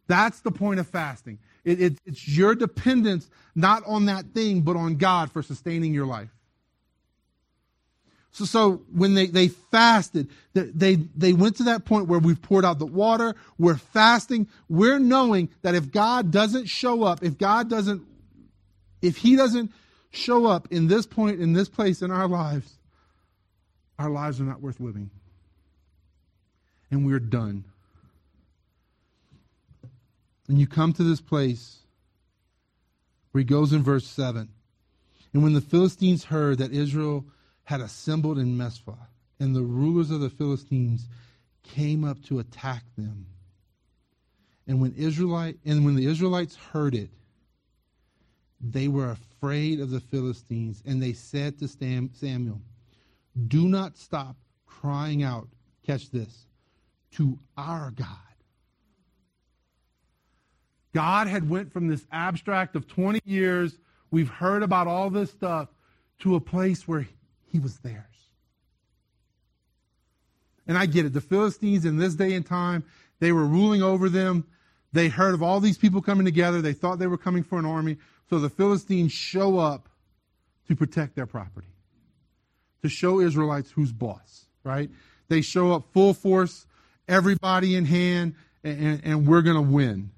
That's 0.07 0.41
the 0.41 0.51
point 0.51 0.79
of 0.79 0.87
fasting. 0.87 1.39
It, 1.63 1.81
it, 1.81 1.97
it's 2.05 2.27
your 2.27 2.55
dependence 2.55 3.29
not 3.55 3.83
on 3.85 4.05
that 4.05 4.25
thing, 4.33 4.61
but 4.61 4.75
on 4.75 4.95
God 4.95 5.31
for 5.31 5.41
sustaining 5.41 5.93
your 5.93 6.05
life. 6.05 6.29
So, 8.31 8.45
so 8.45 8.81
when 8.93 9.13
they, 9.13 9.27
they 9.27 9.49
fasted, 9.49 10.29
they, 10.53 10.95
they 10.95 11.33
went 11.33 11.57
to 11.57 11.63
that 11.63 11.85
point 11.85 12.07
where 12.07 12.19
we've 12.19 12.41
poured 12.41 12.65
out 12.65 12.79
the 12.79 12.85
water, 12.85 13.35
we're 13.57 13.75
fasting, 13.75 14.47
we're 14.69 14.99
knowing 14.99 15.49
that 15.63 15.75
if 15.75 15.91
God 15.91 16.31
doesn't 16.31 16.67
show 16.67 17.03
up, 17.03 17.23
if 17.23 17.37
God 17.37 17.69
doesn't, 17.69 18.01
if 19.01 19.17
He 19.17 19.35
doesn't 19.35 19.71
show 20.11 20.45
up 20.45 20.67
in 20.71 20.87
this 20.87 21.05
point, 21.05 21.39
in 21.39 21.53
this 21.53 21.69
place 21.69 22.01
in 22.01 22.11
our 22.11 22.27
lives, 22.27 22.77
our 23.97 24.09
lives 24.09 24.39
are 24.39 24.45
not 24.45 24.61
worth 24.61 24.79
living. 24.79 25.09
And 26.89 27.05
we're 27.05 27.19
done. 27.19 27.63
And 30.47 30.59
you 30.59 30.67
come 30.67 30.91
to 30.93 31.03
this 31.03 31.21
place 31.21 31.79
where 33.31 33.39
he 33.39 33.45
goes 33.45 33.71
in 33.71 33.83
verse 33.83 34.05
7. 34.05 34.49
And 35.33 35.43
when 35.43 35.53
the 35.53 35.61
Philistines 35.61 36.25
heard 36.25 36.57
that 36.57 36.73
Israel 36.73 37.25
had 37.63 37.79
assembled 37.79 38.37
in 38.37 38.57
Mizpah, 38.57 38.95
and 39.39 39.55
the 39.55 39.61
rulers 39.61 40.11
of 40.11 40.19
the 40.19 40.29
Philistines 40.29 41.07
came 41.63 42.03
up 42.03 42.21
to 42.23 42.39
attack 42.39 42.83
them. 42.97 43.25
And 44.67 44.81
when 44.81 44.93
Israelite 44.93 45.57
and 45.65 45.85
when 45.85 45.95
the 45.95 46.05
Israelites 46.05 46.55
heard 46.55 46.93
it, 46.93 47.09
they 48.59 48.87
were 48.87 49.11
afraid 49.11 49.30
of 49.43 49.89
the 49.89 49.99
Philistines, 49.99 50.83
and 50.85 51.01
they 51.01 51.13
said 51.13 51.57
to 51.57 51.67
Samuel, 51.67 52.61
Do 53.47 53.67
not 53.67 53.97
stop 53.97 54.35
crying 54.67 55.23
out, 55.23 55.47
catch 55.83 56.11
this, 56.11 56.45
to 57.13 57.39
our 57.57 57.89
God. 57.89 58.07
God 60.93 61.27
had 61.27 61.49
went 61.49 61.73
from 61.73 61.87
this 61.87 62.05
abstract 62.11 62.75
of 62.75 62.87
20 62.87 63.21
years, 63.25 63.77
we've 64.11 64.29
heard 64.29 64.61
about 64.61 64.87
all 64.87 65.09
this 65.09 65.31
stuff, 65.31 65.69
to 66.19 66.35
a 66.35 66.39
place 66.39 66.87
where 66.87 67.07
he 67.51 67.57
was 67.57 67.77
theirs. 67.79 68.05
And 70.67 70.77
I 70.77 70.85
get 70.85 71.05
it. 71.05 71.13
The 71.13 71.21
Philistines 71.21 71.83
in 71.83 71.97
this 71.97 72.13
day 72.13 72.33
and 72.33 72.45
time, 72.45 72.83
they 73.19 73.31
were 73.31 73.45
ruling 73.45 73.81
over 73.81 74.07
them. 74.07 74.45
They 74.93 75.07
heard 75.07 75.33
of 75.33 75.41
all 75.41 75.59
these 75.59 75.79
people 75.79 76.01
coming 76.01 76.25
together. 76.25 76.61
They 76.61 76.73
thought 76.73 76.99
they 76.99 77.07
were 77.07 77.17
coming 77.17 77.43
for 77.43 77.57
an 77.57 77.65
army. 77.65 77.97
So 78.31 78.39
the 78.39 78.49
Philistines 78.49 79.11
show 79.11 79.59
up 79.59 79.89
to 80.69 80.75
protect 80.75 81.17
their 81.17 81.25
property, 81.25 81.67
to 82.81 82.87
show 82.87 83.19
Israelites 83.19 83.69
who's 83.71 83.91
boss, 83.91 84.45
right? 84.63 84.89
They 85.27 85.41
show 85.41 85.73
up 85.73 85.91
full 85.91 86.13
force, 86.13 86.65
everybody 87.09 87.75
in 87.75 87.83
hand, 87.83 88.35
and, 88.63 89.01
and 89.03 89.27
we're 89.27 89.41
going 89.41 89.57
to 89.57 89.61
win. 89.61 90.11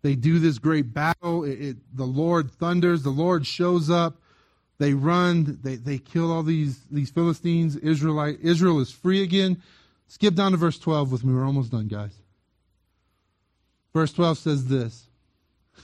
They 0.00 0.14
do 0.14 0.38
this 0.38 0.58
great 0.58 0.94
battle. 0.94 1.44
It, 1.44 1.60
it, 1.60 1.76
the 1.94 2.06
Lord 2.06 2.50
thunders. 2.50 3.02
The 3.02 3.10
Lord 3.10 3.46
shows 3.46 3.90
up. 3.90 4.16
They 4.78 4.94
run. 4.94 5.58
They, 5.62 5.76
they 5.76 5.98
kill 5.98 6.32
all 6.32 6.44
these, 6.44 6.80
these 6.90 7.10
Philistines. 7.10 7.76
Israelite, 7.76 8.38
Israel 8.40 8.80
is 8.80 8.90
free 8.90 9.22
again. 9.22 9.60
Skip 10.10 10.34
down 10.34 10.50
to 10.50 10.56
verse 10.56 10.76
12 10.76 11.12
with 11.12 11.24
me. 11.24 11.32
We're 11.32 11.44
almost 11.44 11.70
done, 11.70 11.86
guys. 11.86 12.10
Verse 13.94 14.12
12 14.12 14.38
says 14.38 14.66
this 14.66 15.06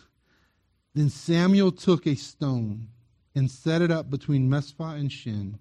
Then 0.94 1.10
Samuel 1.10 1.70
took 1.70 2.08
a 2.08 2.16
stone 2.16 2.88
and 3.36 3.48
set 3.48 3.82
it 3.82 3.92
up 3.92 4.10
between 4.10 4.50
Mizpah 4.50 4.94
and 4.94 5.12
Shen, 5.12 5.60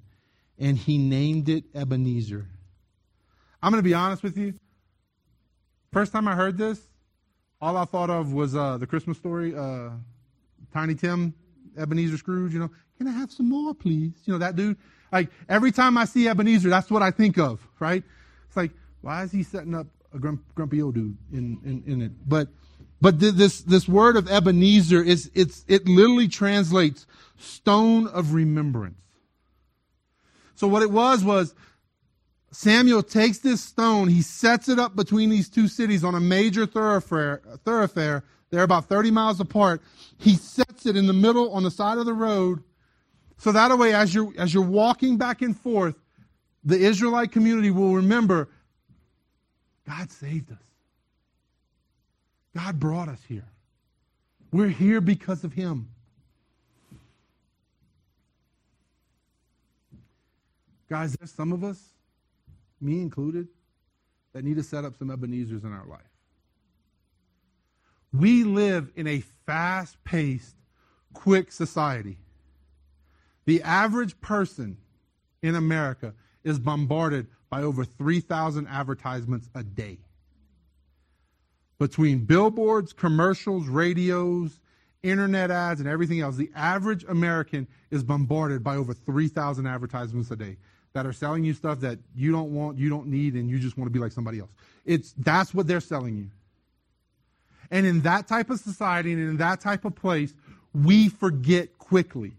and 0.57 0.79
he 0.79 0.97
named 0.97 1.47
it 1.47 1.65
Ebenezer. 1.75 2.47
I'm 3.61 3.71
going 3.71 3.83
to 3.83 3.87
be 3.87 3.93
honest 3.93 4.23
with 4.23 4.35
you. 4.35 4.55
First 5.93 6.11
time 6.11 6.27
I 6.27 6.33
heard 6.33 6.57
this, 6.57 6.81
all 7.61 7.77
I 7.77 7.85
thought 7.85 8.09
of 8.09 8.33
was 8.33 8.55
uh, 8.55 8.79
the 8.79 8.87
Christmas 8.87 9.19
story, 9.19 9.55
uh, 9.55 9.91
Tiny 10.73 10.95
Tim, 10.95 11.35
Ebenezer 11.77 12.17
Scrooge. 12.17 12.51
You 12.53 12.61
know, 12.61 12.71
can 12.97 13.07
I 13.07 13.11
have 13.11 13.31
some 13.31 13.47
more, 13.47 13.75
please? 13.75 14.13
You 14.25 14.33
know 14.33 14.39
that 14.39 14.55
dude. 14.55 14.77
Like 15.11 15.29
every 15.47 15.71
time 15.71 15.99
I 15.99 16.05
see 16.05 16.27
Ebenezer, 16.27 16.69
that's 16.69 16.89
what 16.89 17.03
I 17.03 17.11
think 17.11 17.37
of, 17.37 17.59
right? 17.79 18.03
It's 18.55 18.57
like, 18.57 18.71
why 19.01 19.23
is 19.23 19.33
he 19.33 19.43
setting 19.43 19.75
up 19.75 19.87
a 20.13 20.17
grumpy 20.17 20.81
old 20.81 20.95
dude 20.95 21.17
in, 21.33 21.59
in, 21.65 21.83
in 21.85 22.01
it? 22.01 22.11
But, 22.25 22.47
but 23.01 23.19
this, 23.19 23.61
this 23.63 23.85
word 23.85 24.15
of 24.15 24.31
Ebenezer 24.31 25.03
is, 25.03 25.29
it's, 25.33 25.65
it 25.67 25.85
literally 25.85 26.29
translates 26.29 27.05
stone 27.37 28.07
of 28.07 28.33
remembrance. 28.33 28.95
So 30.55 30.69
what 30.69 30.83
it 30.83 30.89
was 30.89 31.21
was 31.21 31.53
Samuel 32.51 33.03
takes 33.03 33.39
this 33.39 33.61
stone, 33.61 34.07
he 34.07 34.21
sets 34.21 34.69
it 34.69 34.79
up 34.79 34.95
between 34.95 35.29
these 35.29 35.49
two 35.49 35.67
cities 35.67 36.05
on 36.05 36.15
a 36.15 36.21
major 36.21 36.65
thoroughfare, 36.65 37.41
thoroughfare. 37.65 38.23
They're 38.51 38.63
about 38.63 38.85
30 38.85 39.11
miles 39.11 39.41
apart. 39.41 39.81
He 40.17 40.35
sets 40.35 40.85
it 40.85 40.95
in 40.95 41.07
the 41.07 41.13
middle 41.13 41.51
on 41.51 41.63
the 41.63 41.71
side 41.71 41.97
of 41.97 42.05
the 42.05 42.13
road. 42.13 42.63
So 43.37 43.51
that 43.51 43.77
way, 43.77 43.93
as 43.93 44.15
you're, 44.15 44.31
as 44.37 44.53
you're 44.53 44.63
walking 44.63 45.17
back 45.17 45.41
and 45.41 45.59
forth, 45.59 45.95
the 46.65 46.77
Israelite 46.77 47.31
community 47.31 47.69
will 47.69 47.93
remember 47.93 48.49
God 49.87 50.11
saved 50.11 50.51
us. 50.51 50.57
God 52.55 52.79
brought 52.79 53.09
us 53.09 53.19
here. 53.27 53.47
We're 54.51 54.69
here 54.69 55.01
because 55.01 55.43
of 55.43 55.53
Him. 55.53 55.89
Guys, 60.89 61.13
there's 61.13 61.31
some 61.31 61.51
of 61.51 61.63
us, 61.63 61.81
me 62.79 63.01
included, 63.01 63.47
that 64.33 64.43
need 64.43 64.55
to 64.57 64.63
set 64.63 64.85
up 64.85 64.95
some 64.97 65.09
Ebenezer's 65.09 65.63
in 65.63 65.73
our 65.73 65.85
life. 65.85 66.01
We 68.13 68.43
live 68.43 68.91
in 68.95 69.07
a 69.07 69.21
fast 69.45 70.01
paced, 70.03 70.55
quick 71.13 71.51
society. 71.51 72.17
The 73.45 73.61
average 73.63 74.19
person 74.21 74.77
in 75.41 75.55
America 75.55 76.13
is 76.43 76.59
bombarded 76.59 77.27
by 77.55 77.63
over 77.63 77.85
3,000 77.85 78.67
advertisements 78.67 79.49
a 79.55 79.63
day. 79.63 79.97
Between 81.79 82.25
billboards, 82.25 82.91
commercials, 82.91 83.69
radios, 83.69 84.59
internet 85.03 85.51
ads 85.51 85.79
and 85.79 85.87
everything 85.87 86.19
else, 86.19 86.35
the 86.35 86.51
average 86.53 87.05
American 87.05 87.65
is 87.91 88.03
bombarded 88.03 88.61
by 88.61 88.75
over 88.75 88.93
3,000 88.93 89.65
advertisements 89.67 90.29
a 90.31 90.35
day 90.35 90.57
that 90.91 91.05
are 91.05 91.13
selling 91.13 91.45
you 91.45 91.53
stuff 91.53 91.79
that 91.79 91.97
you 92.13 92.29
don't 92.29 92.53
want, 92.53 92.77
you 92.77 92.89
don't 92.89 93.07
need, 93.07 93.35
and 93.35 93.49
you 93.49 93.57
just 93.57 93.77
want 93.77 93.85
to 93.85 93.93
be 93.93 93.99
like 93.99 94.11
somebody 94.11 94.39
else. 94.39 94.51
It's 94.83 95.13
that's 95.17 95.53
what 95.53 95.65
they're 95.65 95.79
selling 95.79 96.17
you. 96.17 96.29
And 97.71 97.85
in 97.85 98.01
that 98.01 98.27
type 98.27 98.49
of 98.49 98.59
society 98.59 99.13
and 99.13 99.21
in 99.21 99.37
that 99.37 99.61
type 99.61 99.85
of 99.85 99.95
place, 99.95 100.33
we 100.73 101.07
forget 101.07 101.77
quickly. 101.77 102.33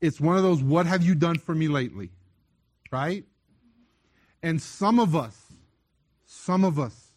It's 0.00 0.20
one 0.20 0.36
of 0.36 0.44
those, 0.44 0.62
what 0.62 0.86
have 0.86 1.02
you 1.02 1.16
done 1.16 1.38
for 1.38 1.56
me 1.56 1.66
lately? 1.66 2.10
Right? 2.94 3.24
And 4.40 4.62
some 4.62 5.00
of 5.00 5.16
us, 5.16 5.36
some 6.26 6.62
of 6.62 6.78
us 6.78 7.08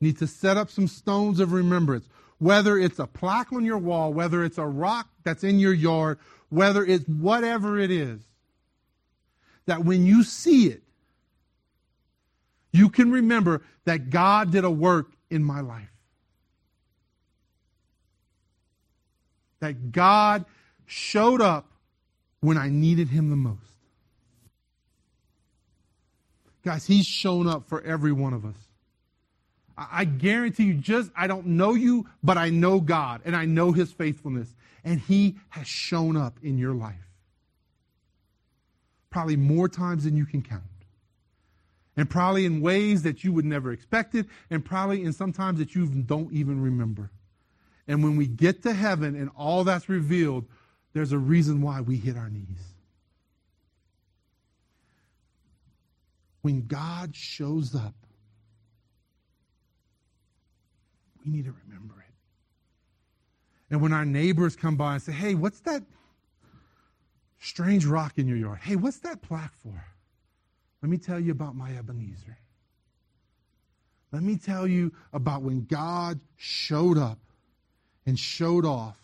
need 0.00 0.16
to 0.18 0.28
set 0.28 0.56
up 0.56 0.70
some 0.70 0.86
stones 0.86 1.40
of 1.40 1.52
remembrance, 1.52 2.08
whether 2.38 2.78
it's 2.78 3.00
a 3.00 3.08
plaque 3.08 3.52
on 3.52 3.64
your 3.64 3.78
wall, 3.78 4.12
whether 4.12 4.44
it's 4.44 4.58
a 4.58 4.64
rock 4.64 5.08
that's 5.24 5.42
in 5.42 5.58
your 5.58 5.72
yard, 5.72 6.20
whether 6.50 6.84
it's 6.84 7.04
whatever 7.08 7.80
it 7.80 7.90
is, 7.90 8.20
that 9.66 9.84
when 9.84 10.06
you 10.06 10.22
see 10.22 10.68
it, 10.68 10.84
you 12.70 12.88
can 12.88 13.10
remember 13.10 13.62
that 13.84 14.08
God 14.08 14.52
did 14.52 14.64
a 14.64 14.70
work 14.70 15.10
in 15.30 15.42
my 15.42 15.62
life. 15.62 15.90
That 19.58 19.90
God 19.90 20.44
showed 20.86 21.40
up 21.40 21.66
when 22.38 22.56
I 22.56 22.68
needed 22.68 23.08
him 23.08 23.30
the 23.30 23.36
most. 23.36 23.71
Guys, 26.64 26.86
he's 26.86 27.06
shown 27.06 27.48
up 27.48 27.68
for 27.68 27.82
every 27.82 28.12
one 28.12 28.32
of 28.32 28.44
us. 28.44 28.56
I 29.76 30.04
guarantee 30.04 30.64
you, 30.64 30.74
just, 30.74 31.10
I 31.16 31.26
don't 31.26 31.46
know 31.46 31.74
you, 31.74 32.06
but 32.22 32.36
I 32.36 32.50
know 32.50 32.80
God 32.80 33.22
and 33.24 33.34
I 33.34 33.46
know 33.46 33.72
his 33.72 33.92
faithfulness. 33.92 34.54
And 34.84 35.00
he 35.00 35.36
has 35.50 35.66
shown 35.66 36.16
up 36.16 36.38
in 36.42 36.58
your 36.58 36.74
life. 36.74 37.08
Probably 39.10 39.36
more 39.36 39.68
times 39.68 40.04
than 40.04 40.16
you 40.16 40.26
can 40.26 40.42
count. 40.42 40.62
And 41.96 42.08
probably 42.08 42.46
in 42.46 42.60
ways 42.60 43.02
that 43.02 43.22
you 43.22 43.32
would 43.32 43.44
never 43.44 43.70
expect 43.70 44.14
it, 44.14 44.26
and 44.50 44.64
probably 44.64 45.02
in 45.02 45.12
sometimes 45.12 45.58
that 45.58 45.74
you 45.74 45.86
don't 45.86 46.32
even 46.32 46.60
remember. 46.60 47.10
And 47.86 48.02
when 48.02 48.16
we 48.16 48.26
get 48.26 48.62
to 48.62 48.72
heaven 48.72 49.14
and 49.14 49.30
all 49.36 49.64
that's 49.64 49.88
revealed, 49.88 50.46
there's 50.94 51.12
a 51.12 51.18
reason 51.18 51.60
why 51.60 51.80
we 51.80 51.96
hit 51.96 52.16
our 52.16 52.30
knees. 52.30 52.71
When 56.42 56.66
God 56.66 57.14
shows 57.14 57.74
up, 57.74 57.94
we 61.24 61.30
need 61.30 61.44
to 61.44 61.54
remember 61.66 61.94
it. 62.00 62.14
And 63.70 63.80
when 63.80 63.92
our 63.92 64.04
neighbors 64.04 64.54
come 64.54 64.76
by 64.76 64.94
and 64.94 65.02
say, 65.02 65.12
hey, 65.12 65.34
what's 65.34 65.60
that 65.60 65.82
strange 67.38 67.86
rock 67.86 68.18
in 68.18 68.28
your 68.28 68.36
yard? 68.36 68.58
Hey, 68.60 68.76
what's 68.76 68.98
that 68.98 69.22
plaque 69.22 69.54
for? 69.54 69.84
Let 70.82 70.90
me 70.90 70.98
tell 70.98 71.18
you 71.18 71.32
about 71.32 71.54
my 71.54 71.70
Ebenezer. 71.76 72.36
Let 74.10 74.22
me 74.22 74.36
tell 74.36 74.66
you 74.66 74.92
about 75.12 75.42
when 75.42 75.64
God 75.64 76.20
showed 76.36 76.98
up 76.98 77.18
and 78.04 78.18
showed 78.18 78.66
off 78.66 78.96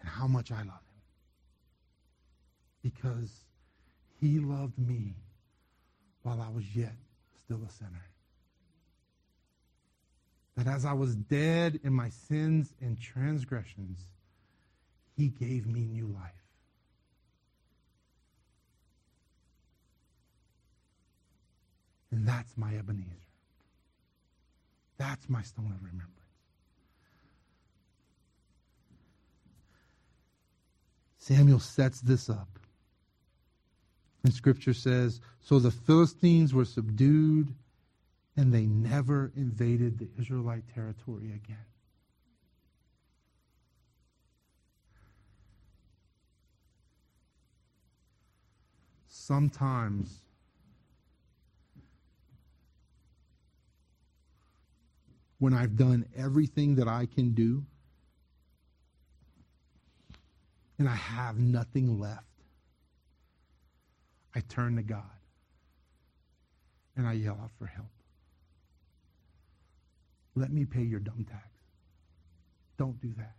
and 0.00 0.08
how 0.08 0.26
much 0.26 0.52
I 0.52 0.58
love 0.58 0.66
him. 0.66 1.02
Because 2.82 3.41
he 4.22 4.38
loved 4.38 4.78
me 4.78 5.16
while 6.22 6.40
I 6.40 6.48
was 6.48 6.76
yet 6.76 6.94
still 7.44 7.60
a 7.66 7.70
sinner. 7.70 8.06
That 10.56 10.68
as 10.68 10.84
I 10.84 10.92
was 10.92 11.16
dead 11.16 11.80
in 11.82 11.92
my 11.92 12.08
sins 12.08 12.72
and 12.80 13.00
transgressions, 13.00 14.06
he 15.16 15.26
gave 15.26 15.66
me 15.66 15.86
new 15.86 16.06
life. 16.06 16.30
And 22.12 22.24
that's 22.24 22.56
my 22.56 22.76
Ebenezer. 22.76 23.08
That's 24.98 25.28
my 25.28 25.42
stone 25.42 25.72
of 25.74 25.82
remembrance. 25.82 26.10
Samuel 31.18 31.58
sets 31.58 32.00
this 32.00 32.30
up. 32.30 32.60
And 34.24 34.32
scripture 34.32 34.74
says, 34.74 35.20
So 35.40 35.58
the 35.58 35.70
Philistines 35.70 36.54
were 36.54 36.64
subdued 36.64 37.54
and 38.36 38.52
they 38.52 38.66
never 38.66 39.32
invaded 39.36 39.98
the 39.98 40.08
Israelite 40.18 40.64
territory 40.74 41.32
again. 41.34 41.66
Sometimes 49.08 50.20
when 55.38 55.52
I've 55.52 55.76
done 55.76 56.06
everything 56.16 56.76
that 56.76 56.88
I 56.88 57.06
can 57.06 57.34
do 57.34 57.64
and 60.78 60.88
I 60.88 60.94
have 60.94 61.38
nothing 61.38 61.98
left, 62.00 62.31
I 64.34 64.40
turn 64.40 64.76
to 64.76 64.82
God 64.82 65.02
and 66.96 67.06
I 67.06 67.12
yell 67.12 67.38
out 67.42 67.50
for 67.58 67.66
help. 67.66 67.86
Let 70.34 70.50
me 70.50 70.64
pay 70.64 70.82
your 70.82 71.00
dumb 71.00 71.26
tax. 71.28 71.48
Don't 72.78 73.00
do 73.00 73.12
that. 73.18 73.34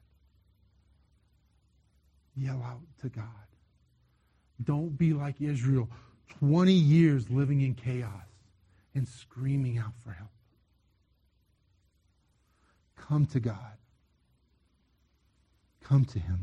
Yell 2.36 2.62
out 2.64 2.82
to 3.02 3.10
God. 3.10 3.26
Don't 4.64 4.98
be 4.98 5.14
like 5.14 5.42
Israel, 5.42 5.90
20 6.40 6.72
years 6.72 7.30
living 7.30 7.62
in 7.62 7.74
chaos 7.74 8.10
and 8.96 9.08
screaming 9.08 9.78
out 9.78 9.94
for 10.04 10.12
help. 10.12 10.30
Come 12.96 13.26
to 13.28 13.40
God. 13.40 13.78
Come 15.84 16.06
to 16.06 16.20
Him. 16.20 16.40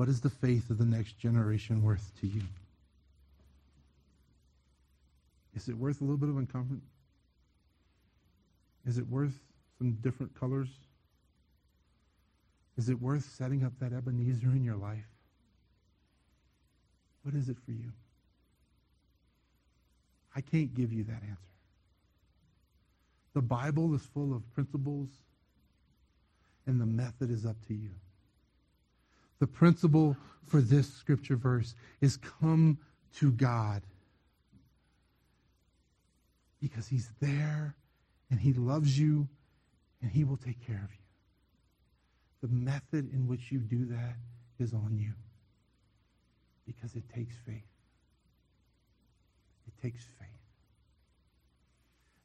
What 0.00 0.08
is 0.08 0.22
the 0.22 0.30
faith 0.30 0.70
of 0.70 0.78
the 0.78 0.86
next 0.86 1.18
generation 1.18 1.82
worth 1.82 2.10
to 2.22 2.26
you? 2.26 2.40
Is 5.54 5.68
it 5.68 5.76
worth 5.76 6.00
a 6.00 6.04
little 6.04 6.16
bit 6.16 6.30
of 6.30 6.36
uncomfort? 6.36 6.80
Is 8.86 8.96
it 8.96 9.06
worth 9.10 9.38
some 9.76 9.98
different 10.00 10.34
colors? 10.40 10.70
Is 12.78 12.88
it 12.88 12.98
worth 12.98 13.26
setting 13.36 13.62
up 13.62 13.74
that 13.80 13.92
Ebenezer 13.92 14.46
in 14.46 14.64
your 14.64 14.76
life? 14.76 15.04
What 17.22 17.34
is 17.34 17.50
it 17.50 17.58
for 17.66 17.72
you? 17.72 17.92
I 20.34 20.40
can't 20.40 20.74
give 20.74 20.94
you 20.94 21.04
that 21.04 21.22
answer. 21.28 21.36
The 23.34 23.42
Bible 23.42 23.94
is 23.94 24.00
full 24.14 24.32
of 24.32 24.50
principles, 24.54 25.10
and 26.66 26.80
the 26.80 26.86
method 26.86 27.30
is 27.30 27.44
up 27.44 27.56
to 27.66 27.74
you. 27.74 27.90
The 29.40 29.46
principle 29.46 30.16
for 30.46 30.60
this 30.60 30.92
scripture 30.92 31.36
verse 31.36 31.74
is 32.00 32.16
come 32.16 32.78
to 33.16 33.32
God 33.32 33.82
because 36.60 36.86
He's 36.86 37.10
there 37.20 37.74
and 38.30 38.38
He 38.38 38.52
loves 38.52 38.98
you 38.98 39.28
and 40.00 40.10
He 40.10 40.22
will 40.24 40.36
take 40.36 40.64
care 40.64 40.82
of 40.84 40.90
you. 40.92 42.48
The 42.48 42.54
method 42.54 43.12
in 43.12 43.26
which 43.26 43.50
you 43.50 43.58
do 43.58 43.86
that 43.86 44.16
is 44.58 44.72
on 44.72 44.96
you 44.96 45.12
because 46.64 46.94
it 46.94 47.04
takes 47.12 47.34
faith. 47.44 47.64
It 49.66 49.82
takes 49.82 50.04
faith 50.18 50.28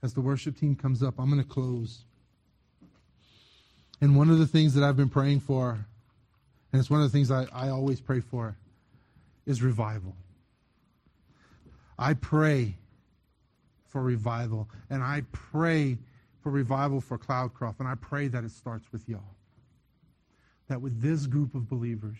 as 0.06 0.14
the 0.14 0.22
worship 0.22 0.56
team 0.56 0.76
comes 0.76 1.02
up, 1.02 1.16
I'm 1.18 1.32
going 1.32 1.42
to 1.42 1.50
close. 1.50 2.06
And 4.00 4.16
one 4.16 4.30
of 4.30 4.38
the 4.38 4.46
things 4.46 4.76
that 4.76 4.84
I've 4.84 4.96
been 4.96 5.10
praying 5.10 5.40
for, 5.40 5.88
and 6.76 6.82
it's 6.82 6.90
one 6.90 7.02
of 7.02 7.10
the 7.10 7.18
things 7.18 7.32
I, 7.32 7.48
I 7.54 7.70
always 7.70 8.02
pray 8.02 8.20
for, 8.20 8.58
is 9.46 9.62
revival. 9.62 10.14
I 11.98 12.16
pray 12.16 12.76
for 13.88 14.02
revival, 14.02 14.68
and 14.90 15.02
I 15.02 15.24
pray 15.32 15.98
for 16.44 16.52
revival 16.52 17.00
for 17.00 17.18
Cloudcroft, 17.18 17.80
and 17.80 17.88
I 17.88 17.96
pray 17.96 18.28
that 18.28 18.44
it 18.44 18.52
starts 18.52 18.92
with 18.92 19.08
y'all. 19.08 19.38
That 20.68 20.82
with 20.82 21.02
this 21.02 21.28
group 21.28 21.56
of 21.56 21.70
believers 21.70 22.18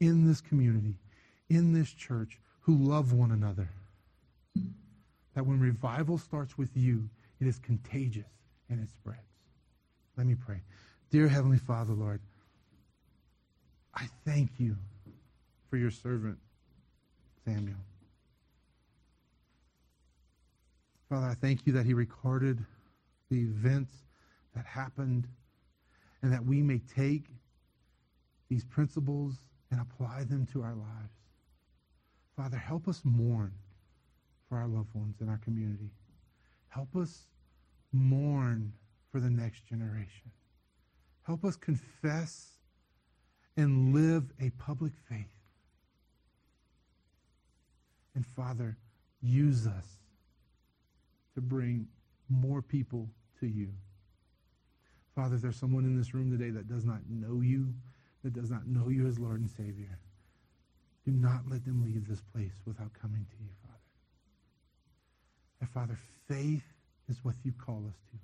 in 0.00 0.26
this 0.26 0.40
community, 0.40 0.96
in 1.48 1.72
this 1.72 1.92
church, 1.92 2.40
who 2.62 2.74
love 2.76 3.12
one 3.12 3.30
another, 3.30 3.68
that 5.36 5.46
when 5.46 5.60
revival 5.60 6.18
starts 6.18 6.58
with 6.58 6.76
you, 6.76 7.08
it 7.40 7.46
is 7.46 7.60
contagious 7.60 8.26
and 8.68 8.82
it 8.82 8.88
spreads. 8.88 9.20
Let 10.16 10.26
me 10.26 10.34
pray. 10.34 10.62
Dear 11.12 11.28
Heavenly 11.28 11.58
Father, 11.58 11.92
Lord, 11.92 12.20
I 13.96 14.08
thank 14.24 14.50
you 14.58 14.76
for 15.70 15.76
your 15.76 15.90
servant, 15.90 16.38
Samuel. 17.44 17.76
Father, 21.08 21.26
I 21.26 21.34
thank 21.34 21.66
you 21.66 21.72
that 21.74 21.86
he 21.86 21.94
recorded 21.94 22.64
the 23.30 23.40
events 23.40 23.92
that 24.54 24.64
happened, 24.66 25.26
and 26.22 26.32
that 26.32 26.44
we 26.44 26.62
may 26.62 26.78
take 26.78 27.26
these 28.48 28.64
principles 28.64 29.34
and 29.70 29.80
apply 29.80 30.24
them 30.24 30.46
to 30.52 30.62
our 30.62 30.74
lives. 30.74 31.14
Father, 32.36 32.56
help 32.56 32.88
us 32.88 33.00
mourn 33.04 33.52
for 34.48 34.58
our 34.58 34.66
loved 34.66 34.94
ones 34.94 35.16
in 35.20 35.28
our 35.28 35.38
community. 35.38 35.90
Help 36.68 36.94
us 36.96 37.26
mourn 37.92 38.72
for 39.10 39.20
the 39.20 39.30
next 39.30 39.66
generation. 39.66 40.30
Help 41.22 41.44
us 41.44 41.56
confess 41.56 42.53
and 43.56 43.94
live 43.94 44.24
a 44.40 44.50
public 44.50 44.92
faith. 45.08 45.26
And 48.14 48.26
Father, 48.26 48.76
use 49.22 49.66
us 49.66 49.86
to 51.34 51.40
bring 51.40 51.88
more 52.28 52.62
people 52.62 53.08
to 53.40 53.46
you. 53.46 53.68
Father, 55.14 55.36
if 55.36 55.42
there's 55.42 55.56
someone 55.56 55.84
in 55.84 55.96
this 55.96 56.14
room 56.14 56.30
today 56.30 56.50
that 56.50 56.68
does 56.68 56.84
not 56.84 57.00
know 57.08 57.40
you, 57.40 57.72
that 58.22 58.32
does 58.32 58.50
not 58.50 58.66
know 58.66 58.88
you 58.88 59.06
as 59.06 59.18
Lord 59.18 59.40
and 59.40 59.50
Savior, 59.50 59.98
do 61.04 61.12
not 61.12 61.42
let 61.48 61.64
them 61.64 61.84
leave 61.84 62.08
this 62.08 62.22
place 62.32 62.54
without 62.64 62.92
coming 63.00 63.26
to 63.30 63.36
you, 63.42 63.50
Father. 63.62 63.74
And 65.60 65.70
Father, 65.70 65.98
faith 66.28 66.64
is 67.08 67.18
what 67.22 67.34
you 67.44 67.52
call 67.52 67.84
us 67.88 67.96
to. 68.10 68.18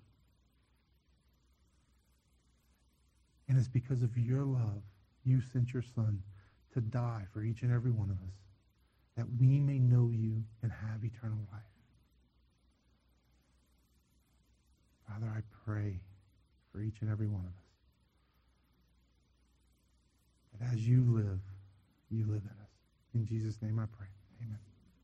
And 3.48 3.58
it's 3.58 3.68
because 3.68 4.02
of 4.02 4.16
your 4.16 4.44
love 4.44 4.82
you 5.24 5.40
sent 5.52 5.72
your 5.72 5.82
Son 5.94 6.22
to 6.74 6.80
die 6.80 7.24
for 7.32 7.42
each 7.42 7.62
and 7.62 7.72
every 7.72 7.90
one 7.90 8.10
of 8.10 8.16
us, 8.16 8.34
that 9.16 9.26
we 9.38 9.58
may 9.60 9.78
know 9.78 10.10
you 10.12 10.42
and 10.62 10.70
have 10.70 11.04
eternal 11.04 11.38
life. 11.52 11.62
Father, 15.08 15.26
I 15.26 15.40
pray 15.64 16.00
for 16.72 16.80
each 16.80 17.00
and 17.00 17.10
every 17.10 17.26
one 17.26 17.40
of 17.40 17.48
us 17.48 17.70
that 20.58 20.72
as 20.72 20.86
you 20.86 21.04
live, 21.06 21.40
you 22.10 22.24
live 22.26 22.42
in 22.42 22.50
us. 22.62 22.70
In 23.14 23.26
Jesus' 23.26 23.60
name 23.62 23.78
I 23.78 23.86
pray. 23.96 24.06